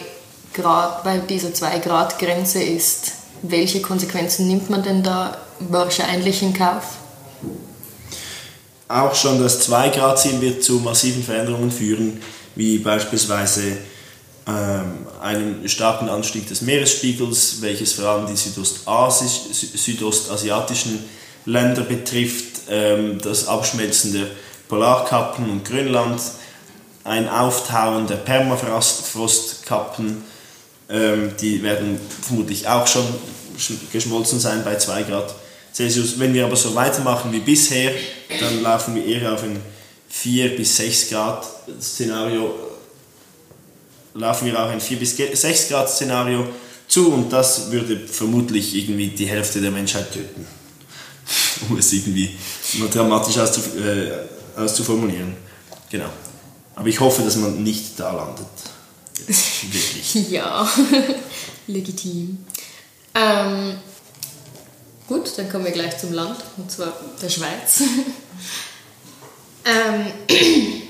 Grad, 0.53 1.03
bei 1.03 1.17
dieser 1.17 1.49
2-Grad-Grenze 1.49 2.63
ist, 2.63 3.11
welche 3.41 3.81
Konsequenzen 3.81 4.47
nimmt 4.47 4.69
man 4.69 4.83
denn 4.83 5.03
da 5.03 5.37
wahrscheinlich 5.59 6.41
in 6.41 6.53
Kauf? 6.53 6.95
Auch 8.87 9.13
schon 9.13 9.43
das 9.43 9.69
2-Grad-Ziel 9.69 10.39
wird 10.39 10.63
zu 10.63 10.79
massiven 10.79 11.25
Veränderungen 11.25 11.71
führen, 11.71 12.21
wie 12.55 12.77
beispielsweise 12.77 13.79
ähm, 14.47 15.07
einen 15.21 15.67
starken 15.67 16.07
Anstieg 16.07 16.47
des 16.47 16.61
Meeresspiegels, 16.61 17.57
welches 17.59 17.91
vor 17.91 18.05
allem 18.05 18.27
die 18.27 18.37
südostasiatischen 18.37 21.03
Länder 21.43 21.81
betrifft, 21.81 22.61
ähm, 22.69 23.19
das 23.21 23.49
Abschmelzen 23.49 24.13
der 24.13 24.27
Polarkappen 24.69 25.49
und 25.49 25.65
Grönland, 25.65 26.21
ein 27.05 27.29
Auftauen 27.29 28.07
der 28.07 28.17
Permafrostkappen, 28.17 30.23
ähm, 30.89 31.31
die 31.39 31.63
werden 31.63 31.99
vermutlich 32.21 32.67
auch 32.67 32.87
schon 32.87 33.05
geschmolzen 33.91 34.39
sein 34.39 34.63
bei 34.65 34.75
2 34.75 35.03
Grad 35.03 35.33
Celsius. 35.73 36.19
Wenn 36.19 36.33
wir 36.33 36.45
aber 36.45 36.55
so 36.55 36.75
weitermachen 36.75 37.31
wie 37.31 37.39
bisher, 37.39 37.91
dann 38.39 38.61
laufen 38.61 38.95
wir 38.95 39.05
eher 39.05 39.33
auf 39.33 39.43
ein 39.43 39.61
4 40.09 40.57
bis 40.57 40.77
6 40.77 41.09
Grad 41.09 41.45
Szenario, 41.79 42.53
laufen 44.15 44.47
wir 44.47 44.61
auch 44.61 44.69
ein 44.69 44.81
4 44.81 44.97
bis 44.97 45.15
6 45.15 45.69
Grad 45.69 45.89
Szenario 45.89 46.47
zu 46.87 47.13
und 47.13 47.31
das 47.31 47.71
würde 47.71 47.99
vermutlich 48.07 48.75
irgendwie 48.75 49.09
die 49.09 49.27
Hälfte 49.27 49.61
der 49.61 49.71
Menschheit 49.71 50.11
töten. 50.11 50.45
um 51.69 51.77
es 51.77 51.93
irgendwie 51.93 52.37
mal 52.73 52.89
dramatisch 52.89 53.37
auszuf 53.37 53.69
äh, 53.77 54.59
auszuformulieren. 54.59 55.35
Genau. 55.89 56.09
Aber 56.75 56.87
ich 56.87 56.99
hoffe, 56.99 57.21
dass 57.23 57.35
man 57.37 57.63
nicht 57.63 57.99
da 57.99 58.11
landet. 58.11 58.45
Wirklich. 59.27 60.29
ja, 60.29 60.69
legitim. 61.67 62.45
Ähm, 63.13 63.77
gut, 65.07 65.31
dann 65.37 65.49
kommen 65.49 65.65
wir 65.65 65.71
gleich 65.71 65.97
zum 65.97 66.13
Land, 66.13 66.37
und 66.57 66.69
zwar 66.69 66.93
der 67.21 67.29
Schweiz. 67.29 67.81
ähm, 69.65 70.11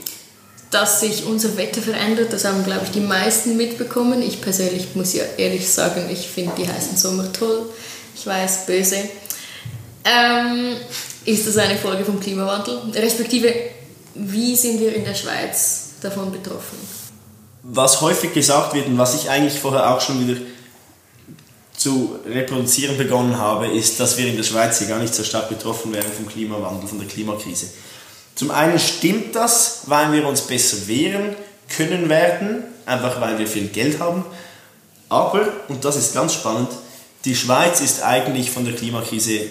dass 0.71 1.01
sich 1.01 1.25
unser 1.25 1.55
Wetter 1.55 1.81
verändert, 1.81 2.33
das 2.33 2.45
haben, 2.45 2.63
glaube 2.65 2.81
ich, 2.85 2.91
die 2.91 2.99
meisten 2.99 3.55
mitbekommen. 3.55 4.21
Ich 4.21 4.41
persönlich 4.41 4.95
muss 4.95 5.13
ja 5.13 5.23
ehrlich 5.37 5.69
sagen, 5.69 6.09
ich 6.11 6.27
finde 6.27 6.53
die 6.57 6.67
heißen 6.67 6.97
Sommer 6.97 7.31
toll. 7.31 7.69
Ich 8.15 8.25
weiß, 8.25 8.65
böse. 8.65 8.97
Ähm, 10.03 10.75
ist 11.25 11.47
das 11.47 11.57
eine 11.57 11.77
Folge 11.77 12.03
vom 12.03 12.19
Klimawandel? 12.19 12.79
Respektive, 12.93 13.53
wie 14.15 14.55
sind 14.55 14.79
wir 14.79 14.95
in 14.95 15.05
der 15.05 15.15
Schweiz 15.15 15.91
davon 16.01 16.31
betroffen? 16.31 16.77
was 17.67 18.01
häufig 18.01 18.33
gesagt 18.33 18.73
wird 18.73 18.87
und 18.87 18.97
was 18.97 19.15
ich 19.15 19.29
eigentlich 19.29 19.59
vorher 19.59 19.89
auch 19.91 20.01
schon 20.01 20.27
wieder 20.27 20.39
zu 21.75 22.15
reproduzieren 22.25 22.97
begonnen 22.97 23.37
habe, 23.37 23.67
ist, 23.67 23.99
dass 23.99 24.17
wir 24.17 24.27
in 24.27 24.37
der 24.37 24.43
Schweiz 24.43 24.79
hier 24.79 24.87
gar 24.87 24.99
nicht 24.99 25.13
so 25.13 25.23
stark 25.23 25.49
betroffen 25.49 25.93
wären 25.93 26.11
vom 26.11 26.27
Klimawandel, 26.27 26.87
von 26.87 26.99
der 26.99 27.07
Klimakrise. 27.07 27.67
Zum 28.35 28.51
einen 28.51 28.79
stimmt 28.79 29.35
das, 29.35 29.81
weil 29.87 30.11
wir 30.13 30.27
uns 30.27 30.41
besser 30.41 30.87
wehren 30.87 31.35
können 31.75 32.07
werden, 32.07 32.63
einfach 32.85 33.19
weil 33.19 33.39
wir 33.39 33.47
viel 33.47 33.67
Geld 33.67 33.99
haben. 33.99 34.23
Aber, 35.09 35.47
und 35.67 35.83
das 35.83 35.95
ist 35.95 36.13
ganz 36.13 36.33
spannend, 36.33 36.69
die 37.25 37.35
Schweiz 37.35 37.81
ist 37.81 38.03
eigentlich 38.03 38.51
von 38.51 38.65
der 38.65 38.75
Klimakrise 38.75 39.41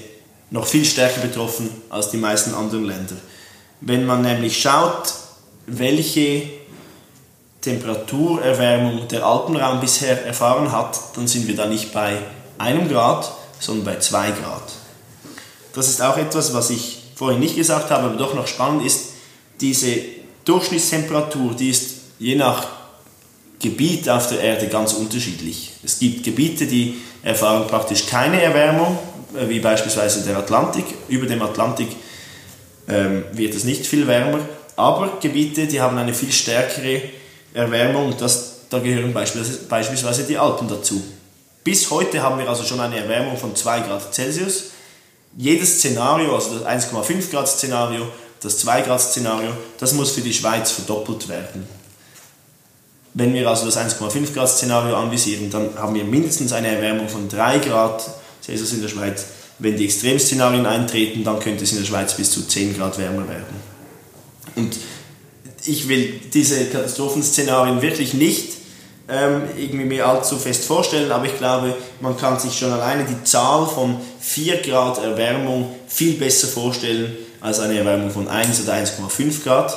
noch 0.50 0.66
viel 0.66 0.84
stärker 0.84 1.20
betroffen 1.20 1.68
als 1.90 2.10
die 2.10 2.16
meisten 2.16 2.54
anderen 2.54 2.84
Länder. 2.84 3.16
Wenn 3.86 4.06
man 4.06 4.22
nämlich 4.22 4.60
schaut, 4.60 5.12
welche 5.66 6.44
Temperaturerwärmung 7.60 9.08
der 9.08 9.26
Alpenraum 9.26 9.80
bisher 9.80 10.24
erfahren 10.24 10.72
hat, 10.72 10.98
dann 11.16 11.26
sind 11.26 11.46
wir 11.46 11.54
da 11.54 11.66
nicht 11.66 11.92
bei 11.92 12.18
einem 12.56 12.88
Grad, 12.88 13.30
sondern 13.60 13.84
bei 13.84 13.98
zwei 13.98 14.30
Grad. 14.30 14.62
Das 15.74 15.88
ist 15.88 16.00
auch 16.00 16.16
etwas, 16.16 16.54
was 16.54 16.70
ich 16.70 17.02
vorhin 17.14 17.40
nicht 17.40 17.56
gesagt 17.56 17.90
habe, 17.90 18.04
aber 18.04 18.16
doch 18.16 18.34
noch 18.34 18.46
spannend 18.46 18.86
ist. 18.86 19.10
Diese 19.60 19.96
Durchschnittstemperatur, 20.46 21.54
die 21.54 21.68
ist 21.68 21.96
je 22.18 22.36
nach 22.36 22.66
Gebiet 23.60 24.08
auf 24.08 24.28
der 24.28 24.40
Erde 24.40 24.68
ganz 24.68 24.94
unterschiedlich. 24.94 25.72
Es 25.82 25.98
gibt 25.98 26.24
Gebiete, 26.24 26.66
die 26.66 26.96
erfahren 27.22 27.66
praktisch 27.66 28.06
keine 28.06 28.40
Erwärmung, 28.40 28.98
äh, 29.34 29.48
wie 29.48 29.60
beispielsweise 29.60 30.22
der 30.22 30.38
Atlantik. 30.38 30.84
Über 31.08 31.26
dem 31.26 31.42
Atlantik 31.42 31.88
ähm, 32.88 33.24
wird 33.32 33.54
es 33.54 33.64
nicht 33.64 33.86
viel 33.86 34.06
wärmer, 34.06 34.40
aber 34.76 35.18
Gebiete, 35.20 35.66
die 35.66 35.80
haben 35.80 35.96
eine 35.98 36.14
viel 36.14 36.32
stärkere 36.32 37.02
Erwärmung, 37.52 38.14
das, 38.18 38.66
da 38.68 38.78
gehören 38.78 39.14
beispielsweise 39.14 40.24
die 40.24 40.36
Alpen 40.36 40.68
dazu. 40.68 41.02
Bis 41.62 41.90
heute 41.90 42.22
haben 42.22 42.38
wir 42.38 42.48
also 42.48 42.64
schon 42.64 42.80
eine 42.80 42.98
Erwärmung 42.98 43.36
von 43.36 43.56
2 43.56 43.80
Grad 43.80 44.14
Celsius. 44.14 44.64
Jedes 45.36 45.78
Szenario, 45.78 46.34
also 46.34 46.58
das 46.58 46.90
1,5 46.90 47.30
Grad 47.30 47.48
Szenario, 47.48 48.06
das 48.40 48.58
2 48.58 48.82
Grad 48.82 49.00
Szenario, 49.00 49.50
das 49.78 49.94
muss 49.94 50.10
für 50.10 50.20
die 50.20 50.34
Schweiz 50.34 50.72
verdoppelt 50.72 51.28
werden. 51.28 51.66
Wenn 53.14 53.32
wir 53.32 53.48
also 53.48 53.64
das 53.66 53.78
1,5 53.78 54.34
Grad 54.34 54.48
Szenario 54.48 54.96
anvisieren, 54.96 55.48
dann 55.50 55.70
haben 55.78 55.94
wir 55.94 56.04
mindestens 56.04 56.52
eine 56.52 56.68
Erwärmung 56.68 57.08
von 57.08 57.28
3 57.28 57.58
Grad 57.58 58.04
Celsius 58.42 58.72
in 58.72 58.82
der 58.82 58.88
Schweiz. 58.88 59.24
Wenn 59.58 59.76
die 59.76 59.84
Extremszenarien 59.84 60.66
eintreten, 60.66 61.24
dann 61.24 61.38
könnte 61.40 61.64
es 61.64 61.72
in 61.72 61.78
der 61.78 61.86
Schweiz 61.86 62.14
bis 62.14 62.30
zu 62.30 62.46
10 62.46 62.76
Grad 62.76 62.98
wärmer 62.98 63.28
werden. 63.28 63.74
Und 64.56 64.76
ich 65.64 65.88
will 65.88 66.20
diese 66.32 66.66
Katastrophenszenarien 66.66 67.80
wirklich 67.80 68.14
nicht 68.14 68.54
ähm, 69.08 69.42
irgendwie 69.56 69.84
mir 69.84 70.06
allzu 70.06 70.36
fest 70.36 70.64
vorstellen, 70.64 71.12
aber 71.12 71.26
ich 71.26 71.36
glaube, 71.36 71.74
man 72.00 72.16
kann 72.16 72.38
sich 72.38 72.58
schon 72.58 72.72
alleine 72.72 73.04
die 73.04 73.22
Zahl 73.24 73.66
von 73.66 73.96
4 74.20 74.62
Grad 74.62 74.98
Erwärmung 74.98 75.74
viel 75.88 76.14
besser 76.14 76.48
vorstellen 76.48 77.14
als 77.40 77.60
eine 77.60 77.78
Erwärmung 77.78 78.10
von 78.10 78.28
1 78.28 78.62
oder 78.62 78.74
1,5 78.74 79.44
Grad. 79.44 79.76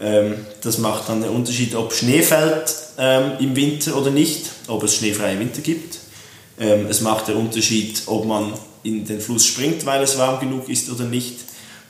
Ähm, 0.00 0.46
das 0.62 0.78
macht 0.78 1.08
dann 1.08 1.22
den 1.22 1.30
Unterschied, 1.30 1.74
ob 1.76 1.92
Schnee 1.92 2.22
fällt 2.22 2.74
ähm, 2.98 3.32
im 3.38 3.54
Winter 3.54 3.96
oder 3.96 4.10
nicht, 4.10 4.46
ob 4.66 4.82
es 4.82 4.96
schneefreie 4.96 5.38
Winter 5.38 5.62
gibt. 5.62 5.98
Ähm, 6.58 6.86
es 6.88 7.00
macht 7.00 7.28
den 7.28 7.36
Unterschied, 7.36 8.02
ob 8.06 8.26
man 8.26 8.52
in 8.82 9.04
den 9.04 9.20
Fluss 9.20 9.46
springt, 9.46 9.86
weil 9.86 10.02
es 10.02 10.18
warm 10.18 10.40
genug 10.40 10.68
ist 10.68 10.90
oder 10.90 11.04
nicht. 11.04 11.40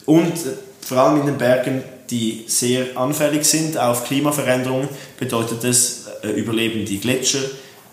Und 0.07 0.35
äh, 0.35 0.55
vor 0.81 0.99
allem 0.99 1.21
in 1.21 1.27
den 1.27 1.39
Bergen 1.39 1.83
die 2.13 2.45
sehr 2.47 2.97
anfällig 2.97 3.45
sind 3.45 3.77
auf 3.79 4.05
Klimaveränderungen, 4.05 4.89
bedeutet 5.19 5.65
es, 5.65 6.05
äh, 6.23 6.29
überleben 6.29 6.85
die 6.85 7.01
Gletscher 7.01 7.41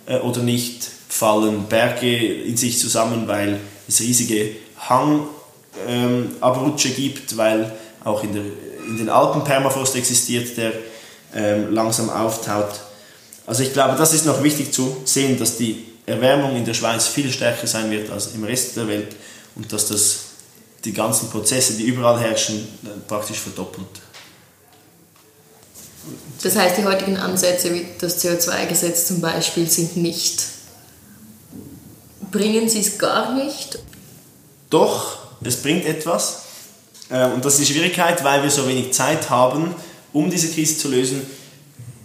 äh, 0.05 0.17
oder 0.17 0.41
nicht, 0.41 0.87
fallen 1.07 1.63
Berge 1.63 2.17
in 2.17 2.57
sich 2.57 2.77
zusammen, 2.77 3.27
weil 3.27 3.59
es 3.87 4.01
riesige 4.01 4.51
Hangabrutsche 4.77 6.89
ähm, 6.89 6.95
gibt, 6.95 7.37
weil 7.37 7.71
auch 8.03 8.23
in, 8.23 8.33
der, 8.33 8.43
in 8.87 8.97
den 8.97 9.09
Alpen 9.09 9.43
Permafrost 9.43 9.95
existiert, 9.95 10.55
der 10.57 10.73
ähm, 11.33 11.73
langsam 11.73 12.09
auftaut. 12.09 12.81
Also 13.47 13.63
ich 13.63 13.73
glaube, 13.73 13.95
das 13.97 14.13
ist 14.13 14.25
noch 14.25 14.43
wichtig 14.43 14.73
zu 14.73 14.97
sehen, 15.05 15.39
dass 15.39 15.57
die 15.57 15.85
Erwärmung 16.09 16.55
in 16.55 16.65
der 16.65 16.73
Schweiz 16.73 17.07
viel 17.07 17.31
stärker 17.31 17.67
sein 17.67 17.89
wird 17.91 18.09
als 18.09 18.33
im 18.33 18.43
Rest 18.43 18.75
der 18.77 18.87
Welt 18.87 19.15
und 19.55 19.71
dass 19.71 19.87
das 19.87 20.19
die 20.83 20.93
ganzen 20.93 21.29
Prozesse, 21.29 21.73
die 21.73 21.83
überall 21.83 22.19
herrschen, 22.19 22.67
praktisch 23.07 23.39
verdoppelt. 23.39 23.87
Das 26.41 26.55
heißt, 26.55 26.77
die 26.77 26.85
heutigen 26.85 27.17
Ansätze 27.17 27.73
wie 27.73 27.85
das 27.99 28.23
CO2-Gesetz 28.23 29.07
zum 29.07 29.19
Beispiel 29.19 29.69
sind 29.69 29.97
nicht. 29.97 30.43
Bringen 32.31 32.69
sie 32.69 32.79
es 32.79 32.97
gar 32.97 33.35
nicht? 33.35 33.79
Doch, 34.69 35.17
es 35.43 35.57
bringt 35.57 35.85
etwas. 35.85 36.43
Ähm, 37.11 37.33
und 37.33 37.45
das 37.45 37.59
ist 37.59 37.67
die 37.67 37.73
Schwierigkeit, 37.73 38.23
weil 38.23 38.43
wir 38.43 38.51
so 38.51 38.67
wenig 38.67 38.93
Zeit 38.93 39.29
haben, 39.29 39.75
um 40.13 40.29
diese 40.29 40.49
Krise 40.49 40.77
zu 40.77 40.89
lösen, 40.89 41.21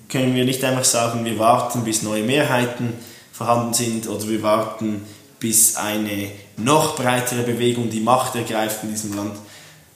können 0.08 0.34
wir 0.34 0.44
nicht 0.44 0.62
einfach 0.64 0.84
sagen, 0.84 1.24
wir 1.24 1.38
warten, 1.38 1.84
bis 1.84 2.02
neue 2.02 2.22
Mehrheiten 2.22 2.94
vorhanden 3.34 3.74
sind 3.74 4.08
oder 4.08 4.28
wir 4.28 4.42
warten, 4.42 5.02
bis 5.40 5.76
eine 5.76 6.30
noch 6.56 6.96
breitere 6.96 7.42
Bewegung 7.42 7.90
die 7.90 8.00
Macht 8.00 8.36
ergreift 8.36 8.84
in 8.84 8.90
diesem 8.90 9.16
Land. 9.16 9.36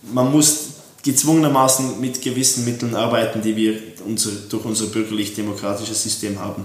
Man 0.02 0.32
muss 0.32 0.70
gezwungenermaßen 1.04 2.00
mit 2.00 2.20
gewissen 2.20 2.64
Mitteln 2.64 2.96
arbeiten, 2.96 3.40
die 3.40 3.54
wir 3.54 3.80
unser, 4.04 4.32
durch 4.50 4.64
unser 4.64 4.86
bürgerlich-demokratisches 4.86 6.02
System 6.02 6.40
haben. 6.40 6.64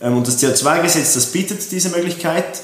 Ähm, 0.00 0.16
und 0.16 0.26
das 0.26 0.42
CO2-Gesetz, 0.42 1.14
das 1.14 1.26
bietet 1.26 1.70
diese 1.70 1.90
Möglichkeit. 1.90 2.60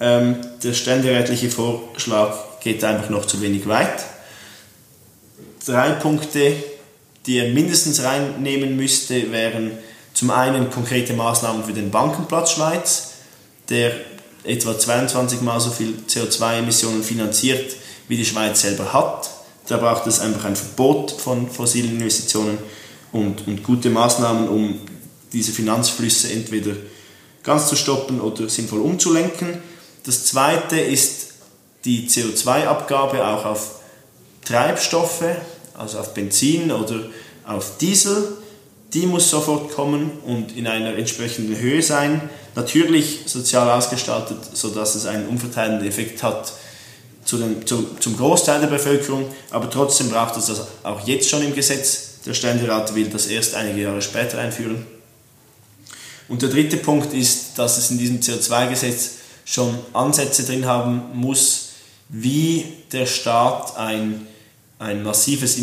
Ähm, 0.00 0.36
der 0.62 0.72
ständerätliche 0.72 1.50
Vorschlag 1.50 2.60
geht 2.60 2.82
einfach 2.82 3.10
noch 3.10 3.26
zu 3.26 3.40
wenig 3.42 3.68
weit. 3.68 4.04
Drei 5.66 5.90
Punkte, 5.90 6.54
die 7.26 7.38
er 7.38 7.52
mindestens 7.52 8.02
reinnehmen 8.02 8.76
müsste, 8.76 9.30
wären 9.32 9.72
zum 10.16 10.30
einen 10.30 10.70
konkrete 10.70 11.12
Maßnahmen 11.12 11.62
für 11.64 11.74
den 11.74 11.90
Bankenplatz 11.90 12.52
Schweiz, 12.52 13.10
der 13.68 13.92
etwa 14.44 14.78
22 14.78 15.42
mal 15.42 15.60
so 15.60 15.70
viel 15.70 15.92
CO2-Emissionen 16.08 17.02
finanziert, 17.02 17.76
wie 18.08 18.16
die 18.16 18.24
Schweiz 18.24 18.62
selber 18.62 18.94
hat. 18.94 19.28
Da 19.68 19.76
braucht 19.76 20.06
es 20.06 20.20
einfach 20.20 20.46
ein 20.46 20.56
Verbot 20.56 21.10
von 21.10 21.50
fossilen 21.50 21.90
Investitionen 21.90 22.56
und, 23.12 23.46
und 23.46 23.62
gute 23.62 23.90
Maßnahmen, 23.90 24.48
um 24.48 24.80
diese 25.34 25.52
Finanzflüsse 25.52 26.32
entweder 26.32 26.72
ganz 27.42 27.68
zu 27.68 27.76
stoppen 27.76 28.22
oder 28.22 28.48
sinnvoll 28.48 28.80
umzulenken. 28.80 29.58
Das 30.04 30.24
zweite 30.24 30.80
ist 30.80 31.34
die 31.84 32.08
CO2-Abgabe 32.08 33.22
auch 33.22 33.44
auf 33.44 33.80
Treibstoffe, 34.46 35.24
also 35.76 35.98
auf 35.98 36.14
Benzin 36.14 36.72
oder 36.72 37.00
auf 37.46 37.76
Diesel. 37.76 38.38
Die 38.92 39.06
muss 39.06 39.30
sofort 39.30 39.72
kommen 39.72 40.10
und 40.24 40.56
in 40.56 40.66
einer 40.66 40.96
entsprechenden 40.96 41.58
Höhe 41.58 41.82
sein. 41.82 42.28
Natürlich 42.54 43.20
sozial 43.26 43.68
ausgestaltet, 43.70 44.38
sodass 44.52 44.94
es 44.94 45.06
einen 45.06 45.28
umverteilenden 45.28 45.86
Effekt 45.86 46.22
hat 46.22 46.52
zu 47.26 47.38
dem, 47.38 47.66
zu, 47.66 47.96
zum 47.98 48.16
Großteil 48.16 48.60
der 48.60 48.68
Bevölkerung, 48.68 49.26
aber 49.50 49.68
trotzdem 49.68 50.08
braucht 50.08 50.36
es 50.36 50.46
das 50.46 50.62
auch 50.84 51.06
jetzt 51.06 51.28
schon 51.28 51.42
im 51.42 51.54
Gesetz. 51.54 52.20
Der 52.24 52.34
Ständerat 52.34 52.94
will 52.94 53.08
das 53.08 53.26
erst 53.26 53.54
einige 53.54 53.82
Jahre 53.82 54.00
später 54.00 54.38
einführen. 54.38 54.86
Und 56.28 56.42
der 56.42 56.48
dritte 56.48 56.76
Punkt 56.76 57.12
ist, 57.12 57.58
dass 57.58 57.78
es 57.78 57.90
in 57.90 57.98
diesem 57.98 58.20
CO2-Gesetz 58.20 59.10
schon 59.44 59.78
Ansätze 59.92 60.44
drin 60.44 60.66
haben 60.66 61.02
muss, 61.14 61.68
wie 62.08 62.64
der 62.92 63.06
Staat 63.06 63.76
ein, 63.76 64.26
ein 64.78 65.02
massives 65.02 65.56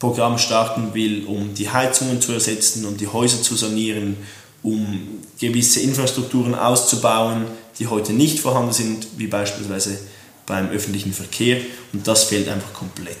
Investitionsprogramm 0.00 0.38
starten 0.38 0.94
will, 0.94 1.26
um 1.26 1.54
die 1.54 1.68
Heizungen 1.68 2.20
zu 2.20 2.32
ersetzen, 2.32 2.86
um 2.86 2.96
die 2.96 3.06
Häuser 3.06 3.42
zu 3.42 3.54
sanieren, 3.54 4.16
um 4.62 5.20
gewisse 5.38 5.80
Infrastrukturen 5.80 6.54
auszubauen, 6.54 7.46
die 7.78 7.86
heute 7.86 8.12
nicht 8.12 8.40
vorhanden 8.40 8.72
sind, 8.72 9.06
wie 9.18 9.26
beispielsweise 9.26 9.98
beim 10.46 10.70
öffentlichen 10.70 11.12
Verkehr. 11.12 11.60
Und 11.92 12.06
das 12.06 12.24
fehlt 12.24 12.48
einfach 12.48 12.72
komplett. 12.72 13.16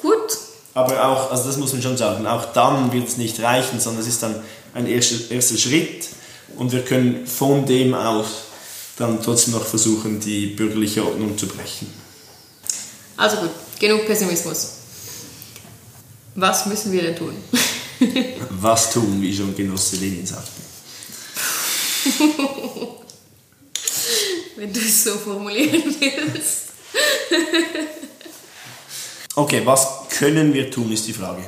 Gut. 0.00 0.38
Aber 0.74 1.06
auch, 1.06 1.30
also 1.30 1.44
das 1.44 1.56
muss 1.58 1.72
man 1.72 1.82
schon 1.82 1.96
sagen, 1.96 2.26
auch 2.26 2.52
dann 2.52 2.92
wird 2.92 3.06
es 3.06 3.16
nicht 3.16 3.40
reichen, 3.40 3.78
sondern 3.78 4.02
es 4.02 4.08
ist 4.08 4.22
dann 4.22 4.34
ein 4.74 4.86
erster, 4.86 5.30
erster 5.30 5.58
Schritt 5.58 6.08
und 6.56 6.72
wir 6.72 6.82
können 6.82 7.26
von 7.26 7.66
dem 7.66 7.94
aus 7.94 8.26
dann 8.96 9.22
trotzdem 9.22 9.54
noch 9.54 9.64
versuchen, 9.64 10.18
die 10.18 10.46
bürgerliche 10.46 11.04
Ordnung 11.04 11.36
zu 11.36 11.46
brechen. 11.46 11.88
Also 13.16 13.36
gut, 13.36 13.50
genug 13.78 14.06
Pessimismus. 14.06 14.81
Was 16.34 16.66
müssen 16.66 16.92
wir 16.92 17.02
denn 17.02 17.16
tun? 17.16 17.34
Was 18.50 18.92
tun, 18.92 19.20
wie 19.20 19.34
schon 19.34 19.54
Genosse 19.54 19.96
Lenin 19.96 20.26
sagte. 20.26 20.50
Wenn 24.56 24.72
du 24.72 24.80
es 24.80 25.04
so 25.04 25.12
formulieren 25.12 25.94
willst. 26.00 26.62
okay, 29.36 29.62
was 29.64 30.08
können 30.08 30.52
wir 30.52 30.70
tun, 30.70 30.92
ist 30.92 31.06
die 31.06 31.12
Frage. 31.12 31.42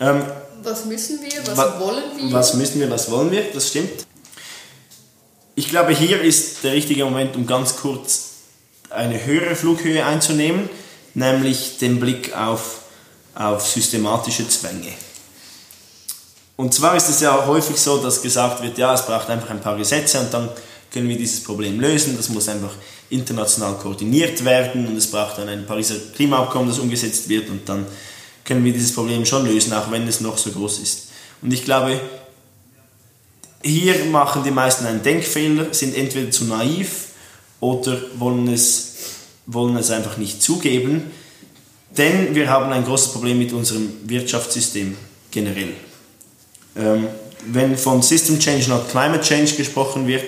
Ähm, 0.00 0.24
was 0.62 0.86
müssen 0.86 1.20
wir, 1.22 1.46
was 1.46 1.56
wa 1.56 1.80
wollen 1.80 2.16
wir? 2.16 2.32
Was 2.32 2.54
müssen 2.54 2.80
wir, 2.80 2.90
was 2.90 3.10
wollen 3.10 3.30
wir, 3.30 3.44
das 3.52 3.68
stimmt. 3.68 4.06
Ich 5.54 5.68
glaube, 5.68 5.94
hier 5.94 6.20
ist 6.20 6.64
der 6.64 6.72
richtige 6.72 7.04
Moment, 7.04 7.36
um 7.36 7.46
ganz 7.46 7.76
kurz 7.76 8.30
eine 8.90 9.24
höhere 9.24 9.54
Flughöhe 9.54 10.04
einzunehmen, 10.04 10.68
nämlich 11.14 11.78
den 11.78 12.00
Blick 12.00 12.36
auf, 12.36 12.80
auf 13.34 13.66
systematische 13.66 14.48
Zwänge. 14.48 14.92
Und 16.56 16.72
zwar 16.72 16.96
ist 16.96 17.08
es 17.08 17.20
ja 17.20 17.46
häufig 17.46 17.76
so, 17.76 17.98
dass 17.98 18.22
gesagt 18.22 18.62
wird, 18.62 18.78
ja, 18.78 18.94
es 18.94 19.04
braucht 19.04 19.28
einfach 19.28 19.50
ein 19.50 19.60
paar 19.60 19.76
Gesetze 19.76 20.20
und 20.20 20.32
dann 20.32 20.48
können 20.92 21.08
wir 21.08 21.18
dieses 21.18 21.42
Problem 21.42 21.80
lösen. 21.80 22.16
Das 22.16 22.28
muss 22.28 22.48
einfach 22.48 22.72
international 23.10 23.74
koordiniert 23.74 24.44
werden 24.44 24.86
und 24.86 24.96
es 24.96 25.10
braucht 25.10 25.38
dann 25.38 25.48
ein 25.48 25.66
Pariser 25.66 25.96
Klimaabkommen, 26.14 26.68
das 26.68 26.78
umgesetzt 26.78 27.28
wird 27.28 27.50
und 27.50 27.68
dann 27.68 27.86
können 28.44 28.64
wir 28.64 28.72
dieses 28.72 28.94
Problem 28.94 29.24
schon 29.26 29.46
lösen, 29.46 29.72
auch 29.72 29.90
wenn 29.90 30.06
es 30.06 30.20
noch 30.20 30.38
so 30.38 30.50
groß 30.50 30.78
ist. 30.78 31.08
Und 31.42 31.52
ich 31.52 31.64
glaube, 31.64 32.00
hier 33.62 34.04
machen 34.06 34.44
die 34.44 34.50
meisten 34.50 34.86
einen 34.86 35.02
Denkfehler, 35.02 35.72
sind 35.72 35.96
entweder 35.96 36.30
zu 36.30 36.44
naiv 36.44 37.08
oder 37.60 37.98
wollen 38.16 38.46
es, 38.52 38.94
wollen 39.46 39.76
es 39.76 39.90
einfach 39.90 40.18
nicht 40.18 40.42
zugeben, 40.42 41.10
denn 41.96 42.34
wir 42.34 42.48
haben 42.48 42.72
ein 42.72 42.84
großes 42.84 43.12
Problem 43.12 43.38
mit 43.38 43.52
unserem 43.52 43.92
Wirtschaftssystem 44.04 44.96
generell. 45.30 45.74
Ähm, 46.76 47.08
wenn 47.46 47.76
von 47.76 48.02
System 48.02 48.38
Change, 48.38 48.68
not 48.68 48.88
Climate 48.90 49.20
Change 49.20 49.54
gesprochen 49.54 50.06
wird, 50.06 50.24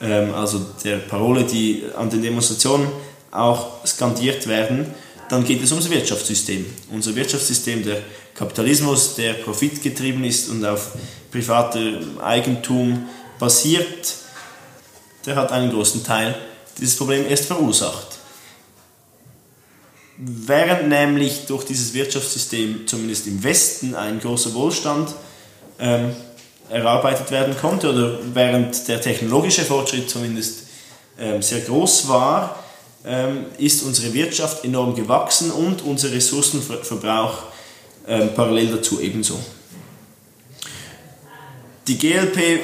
ähm, 0.00 0.34
also 0.34 0.64
der 0.82 0.98
Parole, 0.98 1.44
die 1.44 1.84
an 1.96 2.10
den 2.10 2.22
Demonstrationen 2.22 2.88
auch 3.30 3.84
skandiert 3.86 4.46
werden, 4.46 4.86
dann 5.28 5.44
geht 5.44 5.62
es 5.62 5.72
ums 5.72 5.90
Wirtschaftssystem. 5.90 6.64
Unser 6.90 7.14
Wirtschaftssystem, 7.14 7.84
der 7.84 7.98
Kapitalismus, 8.34 9.14
der 9.16 9.34
profitgetrieben 9.34 10.24
ist 10.24 10.48
und 10.50 10.64
auf 10.64 10.92
privatem 11.30 12.18
Eigentum 12.20 13.08
basiert, 13.38 14.14
der 15.24 15.36
hat 15.36 15.52
einen 15.52 15.70
großen 15.70 16.04
Teil 16.04 16.34
dieses 16.78 16.96
Problem 16.96 17.26
erst 17.28 17.46
verursacht. 17.46 18.15
Während 20.18 20.88
nämlich 20.88 21.44
durch 21.46 21.64
dieses 21.64 21.92
Wirtschaftssystem 21.92 22.86
zumindest 22.86 23.26
im 23.26 23.42
Westen 23.42 23.94
ein 23.94 24.18
großer 24.18 24.54
Wohlstand 24.54 25.14
ähm, 25.78 26.14
erarbeitet 26.70 27.30
werden 27.30 27.54
konnte 27.60 27.90
oder 27.92 28.18
während 28.32 28.88
der 28.88 29.00
technologische 29.00 29.62
Fortschritt 29.62 30.08
zumindest 30.08 30.68
ähm, 31.18 31.42
sehr 31.42 31.60
groß 31.60 32.08
war, 32.08 32.64
ähm, 33.04 33.46
ist 33.58 33.82
unsere 33.82 34.12
Wirtschaft 34.14 34.64
enorm 34.64 34.94
gewachsen 34.94 35.50
und 35.50 35.82
unser 35.82 36.10
Ressourcenverbrauch 36.10 37.42
ähm, 38.08 38.30
parallel 38.34 38.68
dazu 38.68 39.00
ebenso. 39.00 39.38
Die 41.86 41.98
GLP, 41.98 42.60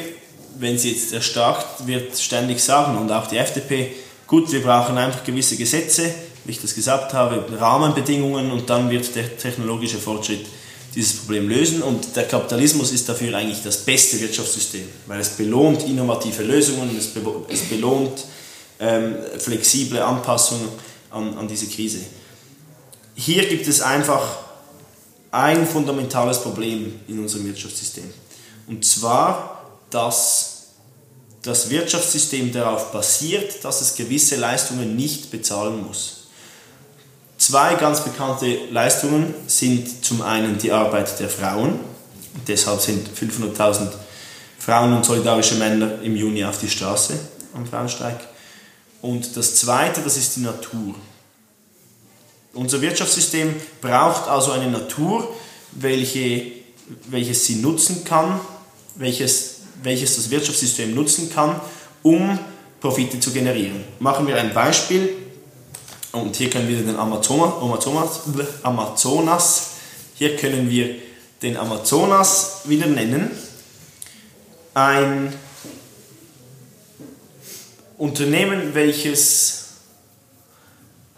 wenn 0.58 0.78
sie 0.78 0.92
jetzt 0.92 1.12
erstarkt 1.12 1.86
wird, 1.86 2.18
ständig 2.18 2.60
sagen 2.60 2.96
und 2.96 3.12
auch 3.12 3.26
die 3.26 3.36
FDP, 3.36 3.92
gut, 4.26 4.50
wir 4.50 4.62
brauchen 4.62 4.96
einfach 4.96 5.22
gewisse 5.22 5.56
Gesetze, 5.56 6.12
wie 6.44 6.52
ich 6.52 6.60
das 6.60 6.74
gesagt 6.74 7.12
habe, 7.12 7.44
Rahmenbedingungen 7.58 8.50
und 8.50 8.68
dann 8.68 8.90
wird 8.90 9.14
der 9.14 9.36
technologische 9.36 9.98
Fortschritt 9.98 10.46
dieses 10.94 11.16
Problem 11.16 11.48
lösen 11.48 11.82
und 11.82 12.16
der 12.16 12.28
Kapitalismus 12.28 12.92
ist 12.92 13.08
dafür 13.08 13.34
eigentlich 13.36 13.62
das 13.62 13.78
beste 13.78 14.20
Wirtschaftssystem, 14.20 14.86
weil 15.06 15.20
es 15.20 15.30
belohnt 15.30 15.82
innovative 15.84 16.42
Lösungen, 16.42 16.94
es, 16.98 17.10
es 17.48 17.60
belohnt 17.62 18.24
ähm, 18.78 19.16
flexible 19.38 20.02
Anpassungen 20.02 20.68
an, 21.10 21.36
an 21.38 21.48
diese 21.48 21.66
Krise. 21.66 22.00
Hier 23.14 23.46
gibt 23.48 23.66
es 23.68 23.80
einfach 23.80 24.22
ein 25.30 25.66
fundamentales 25.66 26.40
Problem 26.40 27.00
in 27.08 27.20
unserem 27.20 27.46
Wirtschaftssystem. 27.46 28.12
Und 28.66 28.84
zwar, 28.84 29.66
dass 29.90 30.52
das 31.42 31.70
Wirtschaftssystem 31.70 32.52
darauf 32.52 32.92
basiert, 32.92 33.64
dass 33.64 33.80
es 33.80 33.94
gewisse 33.94 34.36
Leistungen 34.36 34.94
nicht 34.94 35.30
bezahlen 35.30 35.84
muss. 35.86 36.21
Zwei 37.52 37.74
ganz 37.74 38.00
bekannte 38.00 38.60
Leistungen 38.70 39.34
sind 39.46 40.02
zum 40.02 40.22
einen 40.22 40.56
die 40.56 40.72
Arbeit 40.72 41.20
der 41.20 41.28
Frauen. 41.28 41.80
Deshalb 42.48 42.80
sind 42.80 43.06
500.000 43.10 43.90
Frauen 44.58 44.96
und 44.96 45.04
solidarische 45.04 45.56
Männer 45.56 46.00
im 46.00 46.16
Juni 46.16 46.42
auf 46.46 46.58
die 46.58 46.70
Straße 46.70 47.12
am 47.52 47.66
Frauenstreik. 47.66 48.20
Und 49.02 49.36
das 49.36 49.56
Zweite, 49.56 50.00
das 50.00 50.16
ist 50.16 50.36
die 50.36 50.40
Natur. 50.40 50.94
Unser 52.54 52.80
Wirtschaftssystem 52.80 53.54
braucht 53.82 54.30
also 54.30 54.52
eine 54.52 54.70
Natur, 54.70 55.28
welche, 55.72 56.52
welches 57.10 57.44
sie 57.44 57.56
nutzen 57.56 58.02
kann, 58.02 58.40
welches, 58.94 59.56
welches 59.82 60.16
das 60.16 60.30
Wirtschaftssystem 60.30 60.94
nutzen 60.94 61.30
kann, 61.30 61.60
um 62.02 62.38
Profite 62.80 63.20
zu 63.20 63.30
generieren. 63.30 63.84
Machen 63.98 64.26
wir 64.26 64.36
ein 64.36 64.54
Beispiel. 64.54 65.18
Und 66.12 66.36
hier 66.36 66.50
können 66.50 66.68
wir 66.68 66.76
den 66.76 66.96
Amazonas, 66.96 68.20
Amazonas, 68.62 69.70
hier 70.14 70.36
können 70.36 70.68
wir 70.70 70.94
den 71.40 71.56
Amazonas 71.56 72.60
wieder 72.64 72.86
nennen. 72.86 73.30
Ein 74.74 75.34
Unternehmen, 77.96 78.74
welches 78.74 79.64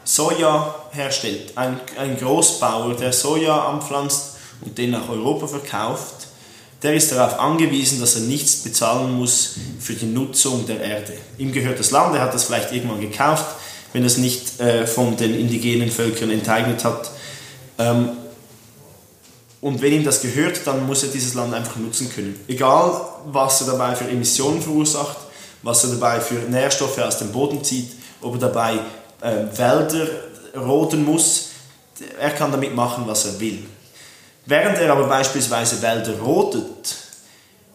Soja 0.04 0.74
herstellt, 0.92 1.56
ein, 1.56 1.80
ein 1.98 2.16
Großbauer, 2.16 2.94
der 2.94 3.12
Soja 3.12 3.68
anpflanzt 3.68 4.34
und 4.60 4.78
den 4.78 4.90
nach 4.90 5.08
Europa 5.08 5.46
verkauft, 5.48 6.28
der 6.82 6.94
ist 6.94 7.10
darauf 7.10 7.40
angewiesen, 7.40 8.00
dass 8.00 8.16
er 8.16 8.22
nichts 8.22 8.56
bezahlen 8.56 9.12
muss 9.12 9.54
für 9.80 9.94
die 9.94 10.06
Nutzung 10.06 10.66
der 10.66 10.80
Erde. 10.80 11.14
Ihm 11.38 11.50
gehört 11.52 11.80
das 11.80 11.90
Land, 11.90 12.14
er 12.14 12.20
hat 12.20 12.34
das 12.34 12.44
vielleicht 12.44 12.72
irgendwann 12.72 13.00
gekauft, 13.00 13.46
wenn 13.94 14.04
es 14.04 14.18
nicht 14.18 14.60
äh, 14.60 14.86
von 14.86 15.16
den 15.16 15.38
indigenen 15.38 15.90
Völkern 15.90 16.30
enteignet 16.30 16.84
hat. 16.84 17.10
Ähm, 17.78 18.10
und 19.60 19.80
wenn 19.80 19.94
ihm 19.94 20.04
das 20.04 20.20
gehört, 20.20 20.66
dann 20.66 20.84
muss 20.84 21.04
er 21.04 21.08
dieses 21.08 21.34
Land 21.34 21.54
einfach 21.54 21.76
nutzen 21.76 22.12
können. 22.12 22.38
Egal, 22.48 23.00
was 23.26 23.62
er 23.62 23.68
dabei 23.68 23.94
für 23.94 24.06
Emissionen 24.06 24.60
verursacht, 24.60 25.16
was 25.62 25.84
er 25.84 25.90
dabei 25.90 26.20
für 26.20 26.34
Nährstoffe 26.34 26.98
aus 26.98 27.18
dem 27.18 27.30
Boden 27.32 27.62
zieht, 27.64 27.92
ob 28.20 28.34
er 28.34 28.40
dabei 28.40 28.74
äh, 29.22 29.56
Wälder 29.56 30.08
roden 30.56 31.04
muss, 31.04 31.50
er 32.20 32.30
kann 32.30 32.50
damit 32.50 32.74
machen, 32.74 33.04
was 33.06 33.24
er 33.26 33.40
will. 33.40 33.64
Während 34.44 34.76
er 34.78 34.92
aber 34.92 35.04
beispielsweise 35.04 35.80
Wälder 35.80 36.18
rodet, 36.18 36.96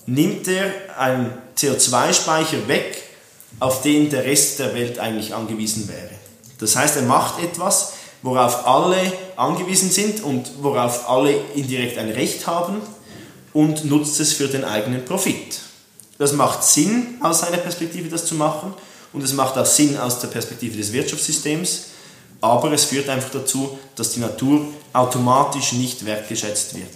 nimmt 0.05 0.47
er 0.49 0.71
einen 0.97 1.33
CO2-Speicher 1.57 2.67
weg, 2.67 3.08
auf 3.59 3.81
den 3.81 4.09
der 4.09 4.25
Rest 4.25 4.59
der 4.59 4.73
Welt 4.73 4.99
eigentlich 4.99 5.33
angewiesen 5.33 5.87
wäre. 5.87 6.11
Das 6.59 6.75
heißt, 6.75 6.97
er 6.97 7.03
macht 7.03 7.41
etwas, 7.41 7.93
worauf 8.21 8.67
alle 8.67 9.11
angewiesen 9.35 9.89
sind 9.89 10.21
und 10.23 10.51
worauf 10.61 11.09
alle 11.09 11.33
indirekt 11.55 11.97
ein 11.97 12.09
Recht 12.09 12.45
haben 12.47 12.81
und 13.53 13.85
nutzt 13.85 14.19
es 14.19 14.33
für 14.33 14.47
den 14.47 14.63
eigenen 14.63 15.05
Profit. 15.05 15.61
Das 16.17 16.33
macht 16.33 16.63
Sinn 16.63 17.17
aus 17.21 17.41
seiner 17.41 17.57
Perspektive, 17.57 18.09
das 18.09 18.25
zu 18.25 18.35
machen 18.35 18.73
und 19.13 19.23
es 19.23 19.33
macht 19.33 19.57
auch 19.57 19.65
Sinn 19.65 19.97
aus 19.97 20.19
der 20.19 20.27
Perspektive 20.27 20.77
des 20.77 20.91
Wirtschaftssystems, 20.91 21.85
aber 22.41 22.71
es 22.73 22.85
führt 22.85 23.09
einfach 23.09 23.31
dazu, 23.31 23.79
dass 23.95 24.11
die 24.11 24.19
Natur 24.19 24.67
automatisch 24.93 25.73
nicht 25.73 26.05
wertgeschätzt 26.05 26.75
wird. 26.75 26.89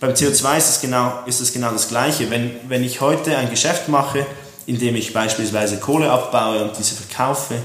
Beim 0.00 0.12
CO2 0.12 0.56
ist 0.56 0.70
es 0.70 0.80
genau, 0.80 1.24
genau 1.52 1.72
das 1.72 1.88
Gleiche. 1.88 2.30
Wenn, 2.30 2.56
wenn 2.68 2.82
ich 2.82 3.00
heute 3.00 3.36
ein 3.36 3.50
Geschäft 3.50 3.88
mache, 3.88 4.26
in 4.66 4.78
dem 4.78 4.96
ich 4.96 5.12
beispielsweise 5.12 5.78
Kohle 5.78 6.10
abbaue 6.10 6.64
und 6.64 6.78
diese 6.78 6.94
verkaufe, 6.94 7.56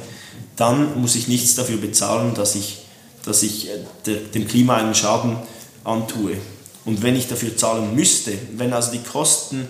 dann 0.55 0.99
muss 1.01 1.15
ich 1.15 1.27
nichts 1.27 1.55
dafür 1.55 1.77
bezahlen, 1.77 2.34
dass 2.34 2.55
ich, 2.55 2.86
dass 3.25 3.43
ich 3.43 3.69
äh, 3.69 4.15
dem 4.34 4.47
Klima 4.47 4.77
einen 4.77 4.95
Schaden 4.95 5.38
antue. 5.84 6.38
Und 6.86 7.01
wenn 7.01 7.15
ich 7.15 7.27
dafür 7.27 7.58
zahlen 7.58 7.95
müsste, 7.95 8.34
wenn 8.55 8.73
also 8.73 8.91
die 8.91 9.03
Kosten, 9.03 9.67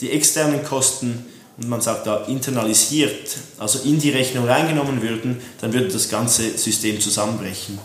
die 0.00 0.10
externen 0.10 0.64
Kosten 0.64 1.26
und 1.58 1.68
man 1.68 1.80
sagt 1.80 2.06
da 2.06 2.24
internalisiert, 2.24 3.36
also 3.58 3.80
in 3.80 3.98
die 3.98 4.10
Rechnung 4.10 4.46
reingenommen 4.46 5.02
würden, 5.02 5.40
dann 5.60 5.72
würde 5.72 5.88
das 5.88 6.08
ganze 6.08 6.56
System 6.56 7.00
zusammenbrechen, 7.00 7.78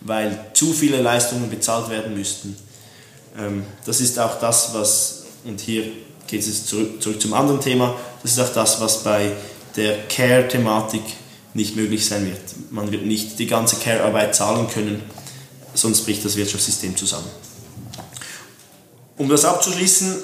weil 0.00 0.46
zu 0.52 0.72
viele 0.72 1.00
Leistungen 1.00 1.48
bezahlt 1.48 1.88
werden 1.90 2.14
müssten. 2.14 2.56
Ähm, 3.38 3.64
das 3.86 4.00
ist 4.00 4.18
auch 4.18 4.38
das, 4.38 4.74
was, 4.74 5.24
und 5.44 5.60
hier 5.60 5.84
geht 6.26 6.40
es 6.40 6.66
zurück, 6.66 7.02
zurück 7.02 7.20
zum 7.20 7.34
anderen 7.34 7.60
Thema, 7.60 7.96
das 8.22 8.32
ist 8.32 8.40
auch 8.40 8.52
das, 8.52 8.80
was 8.80 9.02
bei 9.02 9.32
der 9.76 10.06
Care-Thematik 10.08 11.02
nicht 11.54 11.76
möglich 11.76 12.06
sein 12.06 12.26
wird. 12.26 12.40
Man 12.70 12.90
wird 12.90 13.06
nicht 13.06 13.38
die 13.38 13.46
ganze 13.46 13.76
Care-Arbeit 13.76 14.34
zahlen 14.34 14.68
können, 14.68 15.02
sonst 15.74 16.02
bricht 16.04 16.24
das 16.24 16.36
Wirtschaftssystem 16.36 16.96
zusammen. 16.96 17.28
Um 19.16 19.28
das 19.28 19.44
abzuschließen, 19.44 20.16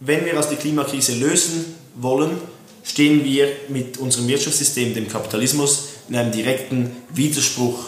wenn 0.00 0.24
wir 0.24 0.38
aus 0.38 0.48
der 0.48 0.58
Klimakrise 0.58 1.14
lösen 1.14 1.64
wollen, 1.94 2.38
stehen 2.82 3.24
wir 3.24 3.48
mit 3.68 3.98
unserem 3.98 4.28
Wirtschaftssystem, 4.28 4.94
dem 4.94 5.08
Kapitalismus, 5.08 5.88
in 6.08 6.16
einem 6.16 6.32
direkten 6.32 6.92
Widerspruch 7.12 7.86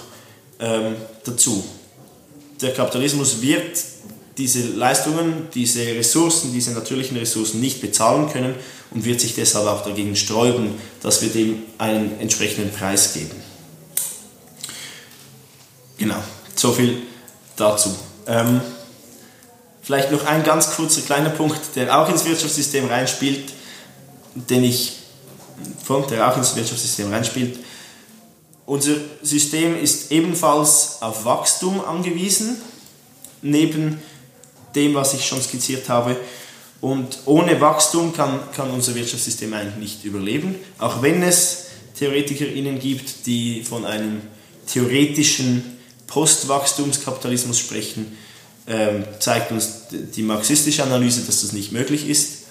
ähm, 0.58 0.96
dazu. 1.24 1.64
Der 2.60 2.74
Kapitalismus 2.74 3.40
wird 3.40 3.78
diese 4.38 4.68
Leistungen, 4.68 5.48
diese 5.54 5.84
Ressourcen, 5.86 6.52
diese 6.52 6.72
natürlichen 6.72 7.16
Ressourcen 7.16 7.60
nicht 7.60 7.80
bezahlen 7.80 8.30
können 8.30 8.54
und 8.90 9.04
wird 9.04 9.20
sich 9.20 9.34
deshalb 9.34 9.66
auch 9.66 9.84
dagegen 9.84 10.16
sträuben, 10.16 10.74
dass 11.02 11.20
wir 11.20 11.28
dem 11.28 11.62
einen 11.76 12.18
entsprechenden 12.20 12.72
Preis 12.72 13.12
geben. 13.12 13.36
Genau, 15.98 16.22
so 16.54 16.72
viel 16.72 17.02
dazu. 17.56 17.94
Ähm, 18.26 18.60
Vielleicht 19.88 20.12
noch 20.12 20.26
ein 20.26 20.44
ganz 20.44 20.76
kurzer 20.76 21.00
kleiner 21.00 21.30
Punkt, 21.30 21.58
der 21.74 21.98
auch 21.98 22.10
ins 22.10 22.26
Wirtschaftssystem 22.26 22.88
reinspielt, 22.88 23.54
den 24.34 24.62
ich, 24.62 24.98
der 26.10 26.30
auch 26.30 26.36
ins 26.36 26.54
Wirtschaftssystem 26.54 27.10
reinspielt. 27.10 27.58
Unser 28.66 28.96
System 29.22 29.82
ist 29.82 30.12
ebenfalls 30.12 30.98
auf 31.00 31.24
Wachstum 31.24 31.82
angewiesen, 31.82 32.60
neben 33.40 33.98
dem, 34.74 34.94
was 34.94 35.14
ich 35.14 35.24
schon 35.26 35.40
skizziert 35.42 35.88
habe. 35.88 36.16
Und 36.80 37.18
ohne 37.24 37.60
Wachstum 37.60 38.12
kann, 38.12 38.40
kann 38.54 38.70
unser 38.70 38.94
Wirtschaftssystem 38.94 39.52
eigentlich 39.52 39.76
nicht 39.76 40.04
überleben, 40.04 40.54
auch 40.78 41.02
wenn 41.02 41.22
es 41.22 41.66
TheoretikerInnen 41.98 42.78
gibt, 42.78 43.26
die 43.26 43.64
von 43.64 43.84
einem 43.84 44.22
theoretischen 44.66 45.78
Postwachstumskapitalismus 46.06 47.58
sprechen 47.58 48.16
ähm, 48.68 49.04
zeigt 49.18 49.50
uns 49.50 49.86
die 49.90 50.22
marxistische 50.22 50.82
Analyse, 50.82 51.22
dass 51.22 51.40
das 51.40 51.52
nicht 51.52 51.72
möglich 51.72 52.08
ist. 52.08 52.44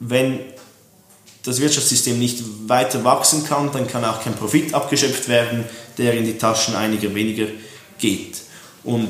Wenn 0.00 0.40
das 1.44 1.60
Wirtschaftssystem 1.60 2.18
nicht 2.18 2.42
weiter 2.66 3.04
wachsen 3.04 3.44
kann, 3.46 3.70
dann 3.70 3.86
kann 3.86 4.04
auch 4.04 4.22
kein 4.22 4.34
Profit 4.34 4.74
abgeschöpft 4.74 5.28
werden, 5.28 5.64
der 5.98 6.14
in 6.14 6.24
die 6.24 6.36
Taschen 6.36 6.74
einiger 6.74 7.14
weniger 7.14 7.46
geht. 7.98 8.38
Und 8.82 9.08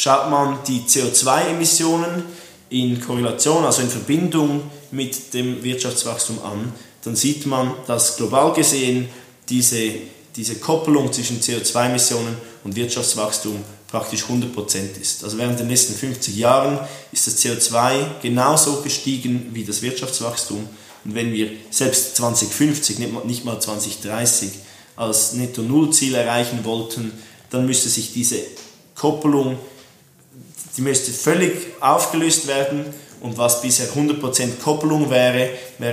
schaut 0.00 0.30
man 0.30 0.60
die 0.66 0.80
CO2-Emissionen 0.80 2.24
in 2.70 2.98
Korrelation, 3.02 3.64
also 3.66 3.82
in 3.82 3.90
Verbindung 3.90 4.62
mit 4.92 5.34
dem 5.34 5.62
Wirtschaftswachstum 5.62 6.38
an, 6.42 6.72
dann 7.04 7.14
sieht 7.14 7.44
man, 7.44 7.74
dass 7.86 8.16
global 8.16 8.54
gesehen 8.54 9.10
diese, 9.50 9.92
diese 10.34 10.54
Koppelung 10.54 11.12
zwischen 11.12 11.40
CO2-Emissionen 11.40 12.34
und 12.64 12.76
Wirtschaftswachstum 12.76 13.56
praktisch 13.88 14.24
100% 14.24 14.98
ist. 14.98 15.22
Also 15.22 15.36
während 15.36 15.60
den 15.60 15.66
nächsten 15.66 15.94
50 15.94 16.34
Jahren 16.34 16.78
ist 17.12 17.26
das 17.26 17.38
CO2 17.38 18.22
genauso 18.22 18.80
gestiegen 18.80 19.50
wie 19.52 19.64
das 19.64 19.82
Wirtschaftswachstum. 19.82 20.66
Und 21.04 21.14
wenn 21.14 21.30
wir 21.32 21.50
selbst 21.70 22.16
2050, 22.16 22.98
nicht 22.98 23.44
mal 23.44 23.60
2030, 23.60 24.50
als 24.96 25.34
Netto-Null-Ziel 25.34 26.14
erreichen 26.14 26.64
wollten, 26.64 27.12
dann 27.50 27.66
müsste 27.66 27.90
sich 27.90 28.12
diese 28.14 28.36
Koppelung, 28.94 29.58
die 30.76 30.82
müsste 30.82 31.12
völlig 31.12 31.52
aufgelöst 31.80 32.46
werden 32.46 32.84
und 33.20 33.36
was 33.36 33.60
bisher 33.60 33.88
100% 33.88 34.60
Koppelung 34.62 35.10
wäre, 35.10 35.50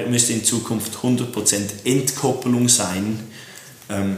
müsste 0.07 0.33
in 0.33 0.43
Zukunft 0.43 0.97
100% 1.03 1.85
Entkoppelung 1.85 2.69
sein. 2.69 3.19
Ähm, 3.89 4.17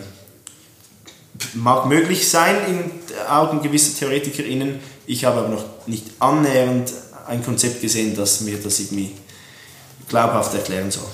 mag 1.54 1.86
möglich 1.86 2.28
sein 2.30 2.56
in 2.68 2.92
Augen 3.28 3.62
gewisser 3.62 3.98
TheoretikerInnen. 3.98 4.80
Ich 5.08 5.26
habe 5.26 5.40
aber 5.40 5.50
noch 5.50 5.66
nicht 5.88 6.06
annähernd 6.20 6.92
ein 7.28 7.44
Konzept 7.44 7.82
gesehen, 7.82 8.16
das 8.16 8.42
mir 8.42 8.58
das 8.58 8.80
irgendwie 8.80 9.12
glaubhaft 10.08 10.54
erklären 10.54 10.92
soll. 10.92 11.08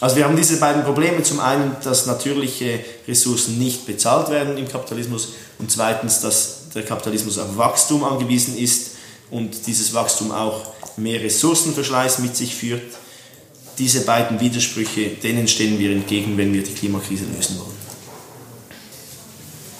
Also 0.00 0.16
wir 0.16 0.24
haben 0.24 0.36
diese 0.36 0.58
beiden 0.58 0.84
Probleme. 0.84 1.22
Zum 1.22 1.40
einen, 1.40 1.76
dass 1.82 2.06
natürliche 2.06 2.80
Ressourcen 3.06 3.58
nicht 3.58 3.86
bezahlt 3.86 4.30
werden 4.30 4.56
im 4.56 4.68
Kapitalismus 4.68 5.30
und 5.58 5.70
zweitens, 5.70 6.20
dass 6.20 6.67
der 6.78 6.86
Kapitalismus 6.86 7.38
auf 7.38 7.56
Wachstum 7.56 8.04
angewiesen 8.04 8.56
ist 8.56 8.92
und 9.30 9.66
dieses 9.66 9.92
Wachstum 9.92 10.30
auch 10.30 10.72
mehr 10.96 11.20
Ressourcenverschleiß 11.20 12.20
mit 12.20 12.36
sich 12.36 12.54
führt. 12.54 12.82
Diese 13.78 14.00
beiden 14.00 14.40
Widersprüche, 14.40 15.10
denen 15.22 15.46
stehen 15.46 15.78
wir 15.78 15.92
entgegen, 15.92 16.36
wenn 16.36 16.52
wir 16.52 16.62
die 16.62 16.72
Klimakrise 16.72 17.24
lösen 17.24 17.58
wollen. 17.58 17.78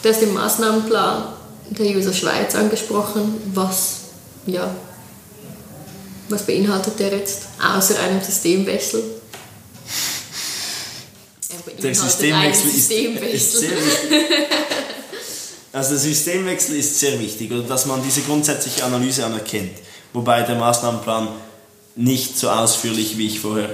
Du 0.02 0.08
hast 0.08 0.20
den 0.20 0.32
Maßnahmenplan 0.32 1.32
der 1.70 1.86
User 1.96 2.12
Schweiz 2.12 2.54
angesprochen. 2.54 3.34
Was, 3.54 3.96
ja, 4.46 4.72
was 6.28 6.46
beinhaltet 6.46 6.98
der 7.00 7.16
jetzt, 7.16 7.42
außer 7.60 7.98
einem 7.98 8.22
Systemwechsel? 8.22 9.02
Er 11.48 11.82
Der 11.82 11.94
Systemwechsel 11.94 12.68
ist, 12.68 12.74
Systemwechsel. 12.74 13.34
ist 13.34 13.52
sehr 13.52 13.70
wichtig. 13.70 14.28
Also 15.78 15.90
der 15.90 16.00
Systemwechsel 16.00 16.74
ist 16.74 16.98
sehr 16.98 17.20
wichtig 17.20 17.52
und 17.52 17.70
dass 17.70 17.86
man 17.86 18.02
diese 18.02 18.22
grundsätzliche 18.22 18.82
Analyse 18.82 19.24
anerkennt. 19.24 19.78
Wobei 20.12 20.42
der 20.42 20.56
Maßnahmenplan 20.56 21.28
nicht 21.94 22.36
so 22.36 22.50
ausführlich 22.50 23.16
wie 23.16 23.28
ich 23.28 23.38
vorher, 23.38 23.70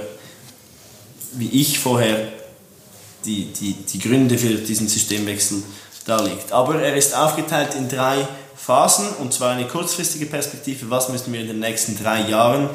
wie 1.31 1.49
ich 1.49 1.79
vorher 1.79 2.31
die, 3.25 3.45
die, 3.45 3.73
die 3.73 3.97
Gründe 3.97 4.37
für 4.37 4.53
diesen 4.53 4.87
Systemwechsel 4.87 5.63
darlegt. 6.05 6.51
Aber 6.51 6.79
er 6.79 6.95
ist 6.95 7.15
aufgeteilt 7.15 7.73
in 7.73 7.89
drei 7.89 8.27
Phasen 8.55 9.07
und 9.19 9.33
zwar 9.33 9.53
eine 9.53 9.65
kurzfristige 9.67 10.27
Perspektive, 10.27 10.87
was 10.91 11.09
müssen 11.09 11.33
wir 11.33 11.41
in 11.41 11.47
den 11.47 11.59
nächsten 11.59 11.97
drei 11.97 12.29
Jahren 12.29 12.69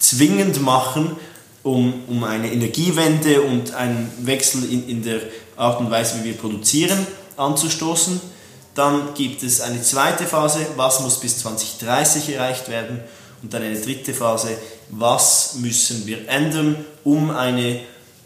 zwingend 0.00 0.60
machen, 0.60 1.14
um, 1.62 2.02
um 2.08 2.24
eine 2.24 2.50
Energiewende 2.50 3.40
und 3.40 3.72
einen 3.72 4.10
Wechsel 4.22 4.64
in, 4.68 4.88
in 4.88 5.04
der 5.04 5.20
Art 5.56 5.78
und 5.78 5.92
Weise, 5.92 6.18
wie 6.18 6.30
wir 6.30 6.36
produzieren, 6.36 7.06
anzustoßen. 7.36 8.33
Dann 8.74 9.14
gibt 9.14 9.42
es 9.42 9.60
eine 9.60 9.82
zweite 9.82 10.24
Phase, 10.24 10.66
was 10.76 11.00
muss 11.00 11.20
bis 11.20 11.38
2030 11.38 12.34
erreicht 12.34 12.68
werden. 12.68 13.00
Und 13.42 13.52
dann 13.52 13.62
eine 13.62 13.78
dritte 13.78 14.14
Phase, 14.14 14.56
was 14.90 15.54
müssen 15.56 16.06
wir 16.06 16.28
ändern, 16.28 16.84
um 17.04 17.30
eine 17.30 17.80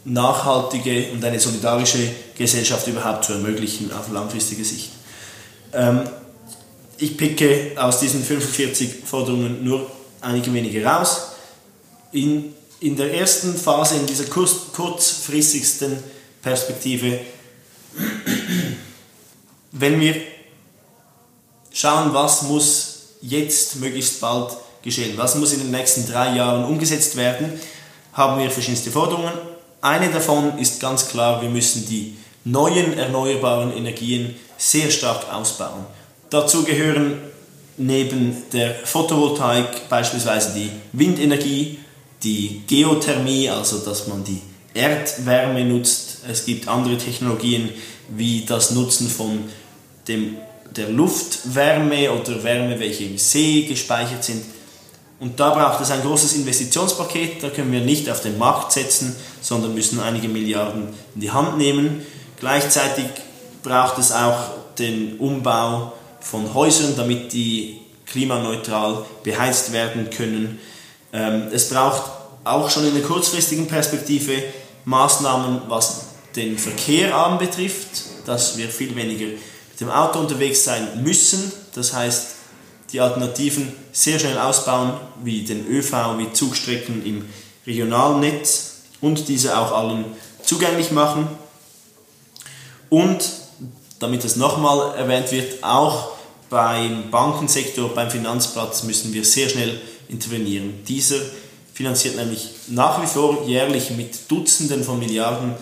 nachhaltige 0.05 1.11
und 1.11 1.23
eine 1.23 1.39
solidarische 1.39 2.09
Gesellschaft 2.37 2.87
überhaupt 2.87 3.25
zu 3.25 3.33
ermöglichen 3.33 3.91
auf 3.91 4.11
langfristige 4.11 4.63
Sicht. 4.63 4.91
Ähm, 5.73 6.01
ich 6.97 7.17
picke 7.17 7.73
aus 7.77 7.99
diesen 7.99 8.23
45 8.23 9.05
Forderungen 9.05 9.63
nur 9.63 9.89
einige 10.21 10.53
wenige 10.53 10.83
raus. 10.83 11.31
In, 12.11 12.53
in 12.79 12.95
der 12.95 13.13
ersten 13.13 13.55
Phase, 13.55 13.95
in 13.95 14.05
dieser 14.05 14.25
kurz, 14.25 14.71
kurzfristigsten 14.73 15.97
Perspektive, 16.41 17.19
wenn 19.71 19.99
wir 19.99 20.15
schauen, 21.79 22.13
was 22.13 22.43
muss 22.43 22.99
jetzt 23.21 23.77
möglichst 23.77 24.19
bald 24.19 24.51
geschehen, 24.81 25.17
was 25.17 25.35
muss 25.35 25.53
in 25.53 25.59
den 25.59 25.71
nächsten 25.71 26.05
drei 26.05 26.35
Jahren 26.35 26.65
umgesetzt 26.65 27.15
werden, 27.15 27.59
haben 28.13 28.41
wir 28.41 28.51
verschiedenste 28.51 28.91
Forderungen. 28.91 29.31
Eine 29.81 30.09
davon 30.09 30.57
ist 30.59 30.81
ganz 30.81 31.07
klar, 31.07 31.41
wir 31.41 31.49
müssen 31.49 31.87
die 31.87 32.17
neuen 32.43 32.97
erneuerbaren 32.97 33.75
Energien 33.75 34.35
sehr 34.57 34.91
stark 34.91 35.33
ausbauen. 35.33 35.85
Dazu 36.29 36.63
gehören 36.63 37.21
neben 37.77 38.43
der 38.51 38.75
Photovoltaik 38.83 39.87
beispielsweise 39.87 40.53
die 40.53 40.71
Windenergie, 40.91 41.79
die 42.23 42.61
Geothermie, 42.67 43.49
also 43.49 43.77
dass 43.77 44.07
man 44.07 44.25
die 44.25 44.41
Erdwärme 44.73 45.63
nutzt. 45.63 46.19
Es 46.29 46.45
gibt 46.45 46.67
andere 46.67 46.97
Technologien 46.97 47.69
wie 48.09 48.43
das 48.45 48.71
Nutzen 48.71 49.07
von 49.07 49.45
dem, 50.09 50.35
der 50.75 50.89
Luftwärme 50.89 52.11
oder 52.11 52.43
Wärme, 52.43 52.79
welche 52.79 53.05
im 53.05 53.17
See 53.17 53.63
gespeichert 53.63 54.23
sind. 54.23 54.43
Und 55.19 55.39
da 55.39 55.49
braucht 55.49 55.81
es 55.81 55.91
ein 55.91 56.01
großes 56.01 56.33
Investitionspaket, 56.33 57.43
da 57.43 57.49
können 57.49 57.71
wir 57.71 57.81
nicht 57.81 58.09
auf 58.09 58.21
den 58.21 58.37
Markt 58.37 58.71
setzen, 58.71 59.15
sondern 59.41 59.73
müssen 59.73 59.99
einige 59.99 60.29
Milliarden 60.29 60.89
in 61.15 61.21
die 61.21 61.31
Hand 61.31 61.57
nehmen. 61.57 62.05
Gleichzeitig 62.39 63.05
braucht 63.61 63.97
es 63.97 64.13
auch 64.13 64.37
den 64.77 65.17
Umbau 65.17 65.91
von 66.21 66.53
Häusern, 66.53 66.93
damit 66.95 67.33
die 67.33 67.79
klimaneutral 68.05 69.05
beheizt 69.23 69.73
werden 69.73 70.09
können. 70.09 70.59
Ähm, 71.11 71.47
es 71.51 71.69
braucht 71.69 72.03
auch 72.45 72.69
schon 72.69 72.87
in 72.87 72.93
der 72.93 73.03
kurzfristigen 73.03 73.67
Perspektive 73.67 74.43
Maßnahmen, 74.85 75.63
was 75.67 76.05
den 76.35 76.57
Verkehr 76.57 77.15
anbetrifft, 77.15 78.03
dass 78.25 78.57
wir 78.57 78.69
viel 78.69 78.95
weniger 78.95 79.27
dem 79.79 79.89
Auto 79.89 80.19
unterwegs 80.19 80.63
sein 80.63 81.03
müssen. 81.03 81.51
Das 81.75 81.93
heißt, 81.93 82.27
die 82.91 82.99
Alternativen 82.99 83.71
sehr 83.91 84.19
schnell 84.19 84.37
ausbauen, 84.37 84.93
wie 85.23 85.43
den 85.43 85.67
ÖV, 85.67 86.17
wie 86.17 86.33
Zugstrecken 86.33 87.05
im 87.05 87.25
Regionalnetz 87.65 88.81
und 89.01 89.27
diese 89.27 89.57
auch 89.57 89.71
allen 89.71 90.05
zugänglich 90.43 90.91
machen. 90.91 91.27
Und, 92.89 93.23
damit 93.99 94.25
es 94.25 94.35
nochmal 94.35 94.95
erwähnt 94.97 95.31
wird, 95.31 95.63
auch 95.63 96.13
beim 96.49 97.11
Bankensektor, 97.11 97.93
beim 97.93 98.09
Finanzplatz 98.09 98.83
müssen 98.83 99.13
wir 99.13 99.23
sehr 99.23 99.49
schnell 99.49 99.79
intervenieren. 100.07 100.83
Dieser 100.87 101.17
finanziert 101.73 102.15
nämlich 102.15 102.49
nach 102.67 103.01
wie 103.01 103.07
vor 103.07 103.45
jährlich 103.47 103.91
mit 103.91 104.29
Dutzenden 104.29 104.83
von 104.83 104.97
Milliarden 104.97 105.53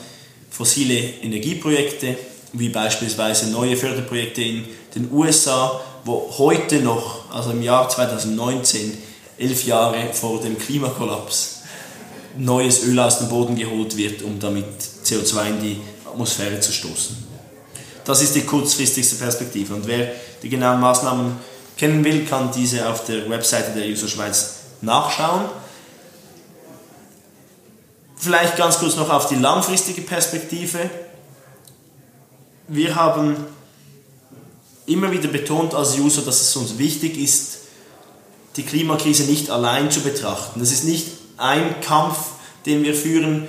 fossile 0.49 0.97
Energieprojekte, 1.21 2.17
wie 2.53 2.69
beispielsweise 2.69 3.47
neue 3.47 3.75
Förderprojekte 3.75 4.41
in 4.41 4.65
den 4.95 5.11
USA, 5.11 5.81
wo 6.05 6.33
heute 6.37 6.79
noch, 6.79 7.31
also 7.31 7.51
im 7.51 7.61
Jahr 7.61 7.89
2019, 7.89 8.97
elf 9.37 9.65
Jahre 9.65 10.13
vor 10.13 10.41
dem 10.41 10.57
Klimakollaps, 10.57 11.57
neues 12.37 12.83
Öl 12.83 12.99
aus 12.99 13.19
dem 13.19 13.29
Boden 13.29 13.55
geholt 13.55 13.97
wird, 13.97 14.21
um 14.21 14.39
damit 14.39 14.65
CO2 15.03 15.47
in 15.49 15.61
die 15.61 15.81
Atmosphäre 16.05 16.59
zu 16.59 16.71
stoßen. 16.71 17.17
Das 18.05 18.21
ist 18.21 18.35
die 18.35 18.43
kurzfristigste 18.43 19.15
Perspektive. 19.15 19.73
Und 19.73 19.85
wer 19.85 20.11
die 20.41 20.49
genauen 20.49 20.79
Maßnahmen 20.79 21.35
kennen 21.75 22.03
will, 22.03 22.25
kann 22.25 22.51
diese 22.55 22.87
auf 22.87 23.05
der 23.05 23.29
Webseite 23.29 23.77
der 23.77 23.87
User 23.87 24.07
Schweiz 24.07 24.55
nachschauen. 24.81 25.45
Vielleicht 28.15 28.55
ganz 28.55 28.79
kurz 28.79 28.95
noch 28.95 29.09
auf 29.09 29.27
die 29.27 29.35
langfristige 29.35 30.01
Perspektive. 30.01 30.89
Wir 32.69 32.95
haben 32.95 33.37
immer 34.85 35.11
wieder 35.11 35.29
betont 35.29 35.73
als 35.73 35.97
User, 35.97 36.21
dass 36.23 36.41
es 36.41 36.55
uns 36.57 36.77
wichtig 36.77 37.17
ist, 37.17 37.59
die 38.57 38.63
Klimakrise 38.63 39.23
nicht 39.23 39.49
allein 39.49 39.89
zu 39.89 40.01
betrachten. 40.01 40.59
Das 40.59 40.71
ist 40.71 40.83
nicht 40.83 41.07
ein 41.37 41.79
Kampf, 41.79 42.17
den 42.65 42.83
wir 42.83 42.93
führen, 42.93 43.47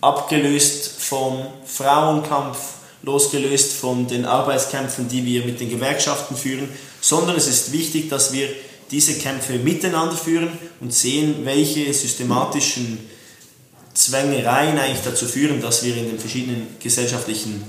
abgelöst 0.00 1.02
vom 1.02 1.44
Frauenkampf, 1.66 2.58
losgelöst 3.02 3.72
von 3.74 4.06
den 4.06 4.24
Arbeitskämpfen, 4.24 5.08
die 5.08 5.26
wir 5.26 5.44
mit 5.44 5.60
den 5.60 5.68
Gewerkschaften 5.68 6.36
führen, 6.36 6.68
sondern 7.02 7.36
es 7.36 7.46
ist 7.46 7.72
wichtig, 7.72 8.08
dass 8.08 8.32
wir 8.32 8.48
diese 8.90 9.14
Kämpfe 9.18 9.58
miteinander 9.58 10.16
führen 10.16 10.48
und 10.80 10.94
sehen, 10.94 11.44
welche 11.44 11.92
systematischen 11.92 12.98
Zwängereien 13.92 14.78
eigentlich 14.78 15.04
dazu 15.04 15.26
führen, 15.26 15.60
dass 15.60 15.84
wir 15.84 15.96
in 15.96 16.06
den 16.06 16.18
verschiedenen 16.18 16.76
gesellschaftlichen 16.80 17.62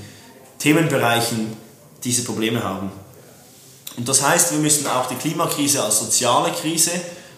Themenbereichen 0.66 1.56
diese 2.04 2.24
Probleme 2.24 2.64
haben. 2.64 2.90
Und 3.98 4.10
das 4.10 4.24
heißt, 4.24 4.52
wir 4.52 4.58
müssen 4.58 4.88
auch 4.88 5.08
die 5.08 5.14
Klimakrise 5.14 5.84
als 5.84 6.00
soziale 6.00 6.52
Krise 6.54 6.90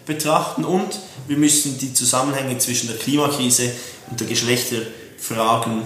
betrachten 0.06 0.64
und 0.64 0.98
wir 1.28 1.36
müssen 1.36 1.78
die 1.78 1.94
Zusammenhänge 1.94 2.58
zwischen 2.58 2.88
der 2.88 2.96
Klimakrise 2.96 3.70
und 4.10 4.18
der 4.18 4.28
Geschlechterfragen 4.28 5.82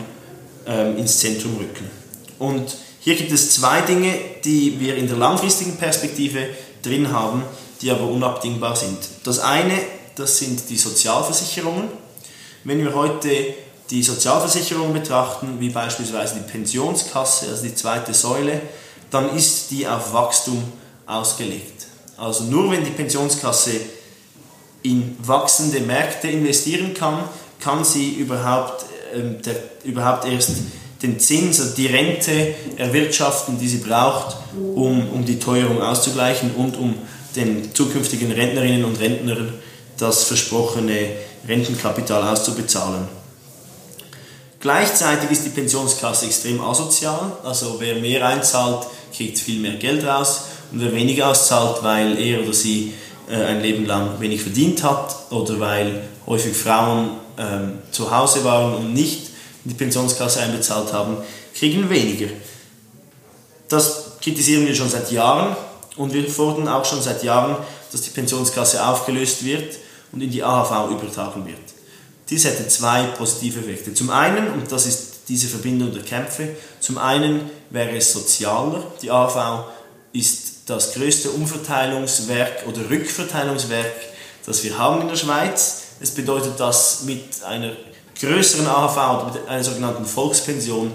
ähm, 0.67 0.97
ins 0.99 1.17
Zentrum 1.17 1.57
rücken. 1.57 1.89
Und 2.37 2.77
hier 2.99 3.15
gibt 3.15 3.31
es 3.31 3.55
zwei 3.55 3.81
Dinge, 3.81 4.13
die 4.45 4.79
wir 4.79 4.95
in 4.95 5.07
der 5.07 5.17
langfristigen 5.17 5.77
Perspektive 5.77 6.47
drin 6.83 7.11
haben, 7.11 7.41
die 7.81 7.89
aber 7.89 8.05
unabdingbar 8.05 8.75
sind. 8.75 8.99
Das 9.23 9.39
eine, 9.39 9.79
das 10.15 10.37
sind 10.37 10.69
die 10.69 10.77
Sozialversicherungen. 10.77 11.85
Wenn 12.65 12.83
wir 12.83 12.93
heute 12.93 13.55
die 13.91 14.01
Sozialversicherung 14.01 14.93
betrachten, 14.93 15.59
wie 15.59 15.69
beispielsweise 15.69 16.35
die 16.35 16.49
Pensionskasse, 16.49 17.49
also 17.49 17.63
die 17.63 17.75
zweite 17.75 18.13
Säule, 18.13 18.61
dann 19.11 19.35
ist 19.35 19.69
die 19.69 19.85
auf 19.85 20.13
Wachstum 20.13 20.63
ausgelegt. 21.05 21.87
Also 22.17 22.45
nur 22.45 22.71
wenn 22.71 22.85
die 22.85 22.91
Pensionskasse 22.91 23.71
in 24.83 25.17
wachsende 25.21 25.81
Märkte 25.81 26.29
investieren 26.29 26.93
kann, 26.93 27.19
kann 27.59 27.83
sie 27.83 28.13
überhaupt, 28.13 28.85
äh, 29.13 29.41
der, 29.43 29.55
überhaupt 29.83 30.25
erst 30.25 30.51
den 31.03 31.19
Zins, 31.19 31.59
also 31.59 31.75
die 31.75 31.87
Rente 31.87 32.55
erwirtschaften, 32.77 33.59
die 33.59 33.67
sie 33.67 33.79
braucht, 33.79 34.37
um, 34.55 35.09
um 35.09 35.25
die 35.25 35.39
Teuerung 35.39 35.81
auszugleichen 35.81 36.51
und 36.55 36.77
um 36.77 36.95
den 37.35 37.73
zukünftigen 37.73 38.31
Rentnerinnen 38.31 38.85
und 38.85 38.99
Rentnern 38.99 39.53
das 39.97 40.23
versprochene 40.23 41.09
Rentenkapital 41.47 42.27
auszubezahlen. 42.27 43.20
Gleichzeitig 44.61 45.31
ist 45.31 45.45
die 45.45 45.49
Pensionskasse 45.49 46.27
extrem 46.27 46.61
asozial, 46.61 47.31
also 47.43 47.77
wer 47.79 47.95
mehr 47.95 48.25
einzahlt, 48.27 48.85
kriegt 49.11 49.39
viel 49.39 49.59
mehr 49.59 49.73
Geld 49.73 50.05
raus 50.05 50.43
und 50.71 50.81
wer 50.81 50.93
weniger 50.93 51.29
auszahlt, 51.29 51.81
weil 51.81 52.17
er 52.19 52.43
oder 52.43 52.53
sie 52.53 52.93
äh, 53.27 53.35
ein 53.35 53.61
Leben 53.61 53.87
lang 53.87 54.19
wenig 54.19 54.43
verdient 54.43 54.83
hat 54.83 55.15
oder 55.31 55.59
weil 55.59 56.03
häufig 56.27 56.55
Frauen 56.55 57.17
ähm, 57.39 57.79
zu 57.91 58.15
Hause 58.15 58.43
waren 58.43 58.75
und 58.75 58.93
nicht 58.93 59.29
in 59.65 59.71
die 59.71 59.77
Pensionskasse 59.77 60.41
einbezahlt 60.41 60.93
haben, 60.93 61.17
kriegen 61.55 61.89
weniger. 61.89 62.27
Das 63.67 64.11
kritisieren 64.21 64.67
wir 64.67 64.75
schon 64.75 64.89
seit 64.89 65.11
Jahren 65.11 65.55
und 65.95 66.13
wir 66.13 66.29
fordern 66.29 66.67
auch 66.67 66.85
schon 66.85 67.01
seit 67.01 67.23
Jahren, 67.23 67.55
dass 67.91 68.01
die 68.01 68.11
Pensionskasse 68.11 68.85
aufgelöst 68.85 69.43
wird 69.43 69.75
und 70.11 70.21
in 70.21 70.29
die 70.29 70.43
AHV 70.43 70.91
übertragen 70.91 71.47
wird. 71.47 71.70
Dies 72.31 72.45
hätte 72.45 72.65
zwei 72.69 73.03
positive 73.17 73.59
Effekte. 73.59 73.93
Zum 73.93 74.09
einen, 74.09 74.53
und 74.53 74.71
das 74.71 74.85
ist 74.85 75.27
diese 75.27 75.47
Verbindung 75.47 75.93
der 75.93 76.03
Kämpfe, 76.03 76.55
zum 76.79 76.97
einen 76.97 77.41
wäre 77.69 77.97
es 77.97 78.13
sozialer. 78.13 78.85
Die 79.01 79.11
AHV 79.11 79.65
ist 80.13 80.53
das 80.65 80.93
größte 80.93 81.29
Umverteilungswerk 81.31 82.65
oder 82.67 82.89
Rückverteilungswerk, 82.89 83.91
das 84.45 84.63
wir 84.63 84.77
haben 84.77 85.01
in 85.01 85.09
der 85.09 85.17
Schweiz. 85.17 85.81
Es 85.99 86.11
bedeutet, 86.11 86.57
dass 86.57 87.03
mit 87.03 87.43
einer 87.43 87.73
größeren 88.19 88.65
AHV 88.65 88.95
oder 88.95 89.31
mit 89.33 89.47
einer 89.49 89.63
sogenannten 89.63 90.05
Volkspension 90.05 90.93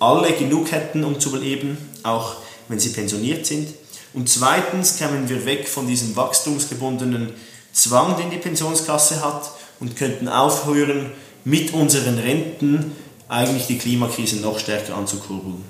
alle 0.00 0.32
genug 0.32 0.70
hätten, 0.70 1.02
um 1.02 1.18
zu 1.18 1.34
leben, 1.34 1.78
auch 2.02 2.36
wenn 2.68 2.78
sie 2.78 2.90
pensioniert 2.90 3.46
sind. 3.46 3.68
Und 4.12 4.28
zweitens 4.28 4.98
kämen 4.98 5.30
wir 5.30 5.46
weg 5.46 5.66
von 5.66 5.86
diesem 5.86 6.14
wachstumsgebundenen 6.14 7.32
Zwang, 7.72 8.18
den 8.18 8.30
die 8.30 8.36
Pensionskasse 8.36 9.24
hat 9.24 9.50
und 9.80 9.96
könnten 9.96 10.28
aufhören, 10.28 11.12
mit 11.44 11.74
unseren 11.74 12.18
Renten 12.18 12.92
eigentlich 13.28 13.66
die 13.66 13.78
Klimakrise 13.78 14.36
noch 14.36 14.58
stärker 14.58 14.96
anzukurbeln. 14.96 15.62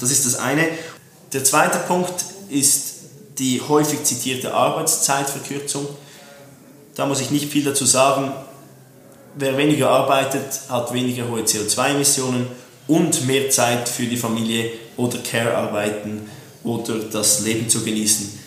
Das 0.00 0.10
ist 0.10 0.26
das 0.26 0.36
eine. 0.36 0.66
Der 1.32 1.44
zweite 1.44 1.78
Punkt 1.78 2.24
ist 2.48 2.94
die 3.38 3.60
häufig 3.60 4.02
zitierte 4.04 4.54
Arbeitszeitverkürzung. 4.54 5.86
Da 6.94 7.06
muss 7.06 7.20
ich 7.20 7.30
nicht 7.30 7.50
viel 7.50 7.64
dazu 7.64 7.84
sagen. 7.84 8.32
Wer 9.36 9.56
weniger 9.56 9.90
arbeitet, 9.90 10.62
hat 10.68 10.92
weniger 10.92 11.28
hohe 11.28 11.42
CO2-Emissionen 11.42 12.46
und 12.88 13.26
mehr 13.26 13.50
Zeit 13.50 13.88
für 13.88 14.04
die 14.04 14.16
Familie 14.16 14.72
oder 14.96 15.18
Care-Arbeiten 15.18 16.28
oder 16.64 16.98
das 16.98 17.40
Leben 17.40 17.68
zu 17.68 17.84
genießen. 17.84 18.38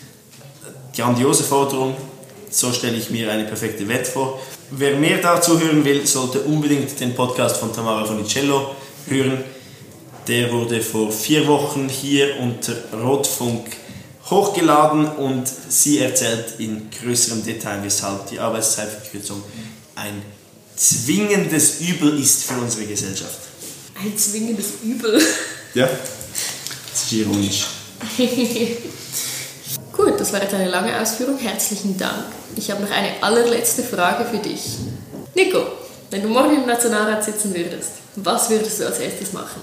Grandiose 0.94 1.44
Forderung, 1.44 1.96
so 2.52 2.72
stelle 2.72 2.96
ich 2.96 3.10
mir 3.10 3.30
eine 3.30 3.44
perfekte 3.44 3.88
Welt 3.88 4.06
vor. 4.06 4.40
Wer 4.70 4.96
mehr 4.96 5.18
dazu 5.18 5.58
hören 5.58 5.84
will, 5.84 6.06
sollte 6.06 6.40
unbedingt 6.40 6.98
den 7.00 7.14
Podcast 7.14 7.56
von 7.56 7.72
Tamara 7.72 8.04
Fonicello 8.04 8.74
hören. 9.06 9.44
Der 10.28 10.52
wurde 10.52 10.80
vor 10.80 11.10
vier 11.10 11.46
Wochen 11.48 11.88
hier 11.88 12.38
unter 12.38 12.74
Rotfunk 12.92 13.66
hochgeladen 14.30 15.06
und 15.06 15.44
sie 15.68 15.98
erzählt 15.98 16.54
in 16.58 16.88
größerem 16.90 17.44
Detail, 17.44 17.80
weshalb 17.82 18.28
die 18.30 18.38
Arbeitszeitverkürzung 18.38 19.42
ein 19.96 20.22
zwingendes 20.76 21.80
Übel 21.80 22.18
ist 22.20 22.44
für 22.44 22.54
unsere 22.54 22.86
Gesellschaft. 22.86 23.38
Ein 24.00 24.16
zwingendes 24.16 24.66
Übel. 24.84 25.20
Ja, 25.74 25.86
das 25.86 27.02
ist 27.04 27.12
ironisch. 27.12 27.66
Gut, 30.04 30.18
das 30.18 30.32
war 30.32 30.42
jetzt 30.42 30.54
eine 30.54 30.68
lange 30.68 31.00
Ausführung. 31.00 31.38
Herzlichen 31.38 31.96
Dank. 31.96 32.24
Ich 32.56 32.72
habe 32.72 32.82
noch 32.82 32.90
eine 32.90 33.22
allerletzte 33.22 33.84
Frage 33.84 34.24
für 34.24 34.38
dich. 34.38 34.60
Nico, 35.36 35.60
wenn 36.10 36.22
du 36.22 36.28
morgen 36.28 36.56
im 36.56 36.66
Nationalrat 36.66 37.24
sitzen 37.24 37.54
würdest, 37.54 37.90
was 38.16 38.50
würdest 38.50 38.80
du 38.80 38.86
als 38.86 38.98
erstes 38.98 39.32
machen? 39.32 39.62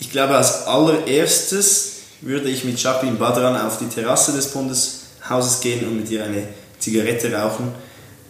Ich 0.00 0.10
glaube, 0.10 0.34
als 0.34 0.66
allererstes 0.66 1.92
würde 2.22 2.48
ich 2.48 2.64
mit 2.64 2.82
Jacqueline 2.82 3.18
Badran 3.18 3.54
auf 3.66 3.76
die 3.76 3.88
Terrasse 3.88 4.32
des 4.32 4.48
Bundeshauses 4.48 5.60
gehen 5.60 5.86
und 5.86 5.96
mit 5.96 6.10
ihr 6.10 6.24
eine 6.24 6.48
Zigarette 6.78 7.34
rauchen. 7.34 7.70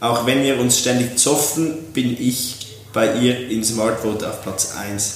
Auch 0.00 0.26
wenn 0.26 0.42
wir 0.42 0.58
uns 0.58 0.80
ständig 0.80 1.16
zoffen, 1.16 1.92
bin 1.92 2.20
ich 2.20 2.76
bei 2.92 3.14
ihr 3.20 3.50
in 3.50 3.62
Smartvote 3.62 4.28
auf 4.28 4.42
Platz 4.42 4.74
1. 4.76 5.14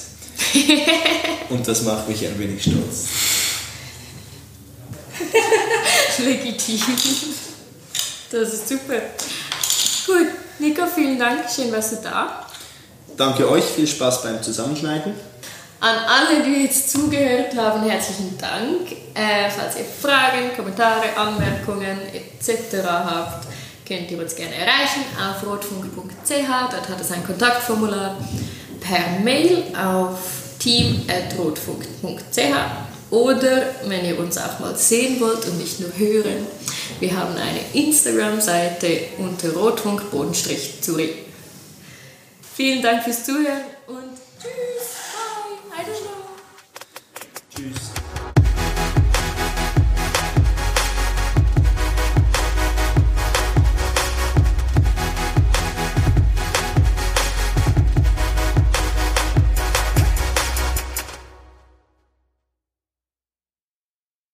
und 1.49 1.67
das 1.67 1.81
macht 1.83 2.07
mich 2.07 2.25
ein 2.25 2.39
wenig 2.39 2.61
stolz. 2.61 3.28
Legitim. 6.67 7.33
Das 8.31 8.53
ist 8.53 8.69
super. 8.69 9.01
Gut, 10.05 10.27
Nico, 10.59 10.85
vielen 10.85 11.17
Dank. 11.17 11.49
Schön, 11.49 11.71
warst 11.71 11.93
du 11.93 11.95
da. 12.03 12.45
Danke 13.17 13.49
euch, 13.49 13.63
viel 13.63 13.87
Spaß 13.87 14.21
beim 14.21 14.43
Zusammenschneiden. 14.43 15.15
An 15.79 15.95
alle, 15.97 16.43
die 16.43 16.65
jetzt 16.65 16.91
zugehört 16.91 17.55
haben, 17.55 17.89
herzlichen 17.89 18.37
Dank. 18.37 18.91
Äh, 19.15 19.49
falls 19.49 19.77
ihr 19.77 19.85
Fragen, 19.85 20.55
Kommentare, 20.55 21.17
Anmerkungen 21.17 22.01
etc. 22.13 22.85
habt, 22.85 23.47
könnt 23.87 24.11
ihr 24.11 24.19
uns 24.19 24.35
gerne 24.35 24.53
erreichen 24.53 25.03
auf 25.17 25.43
rotfunk.ch. 25.47 26.29
Dort 26.29 26.87
hat 26.87 27.01
es 27.01 27.11
ein 27.11 27.25
Kontaktformular 27.25 28.15
per 28.79 29.19
Mail 29.23 29.63
auf 29.75 30.19
team.rotfunk.ch 30.59 32.88
oder 33.11 33.63
wenn 33.85 34.05
ihr 34.05 34.19
uns 34.19 34.37
auch 34.37 34.59
mal 34.59 34.75
sehen 34.75 35.19
wollt 35.19 35.45
und 35.45 35.57
nicht 35.57 35.79
nur 35.79 35.91
hören, 35.97 36.45
wir 36.99 37.15
haben 37.17 37.35
eine 37.35 37.61
Instagram-Seite 37.73 39.01
unter 39.17 39.53
rotfunk-zurich. 39.53 41.13
Vielen 42.55 42.81
Dank 42.81 43.03
fürs 43.03 43.23
Zuhören 43.23 43.63
und. 43.87 44.19
Tschüss. 44.41 44.78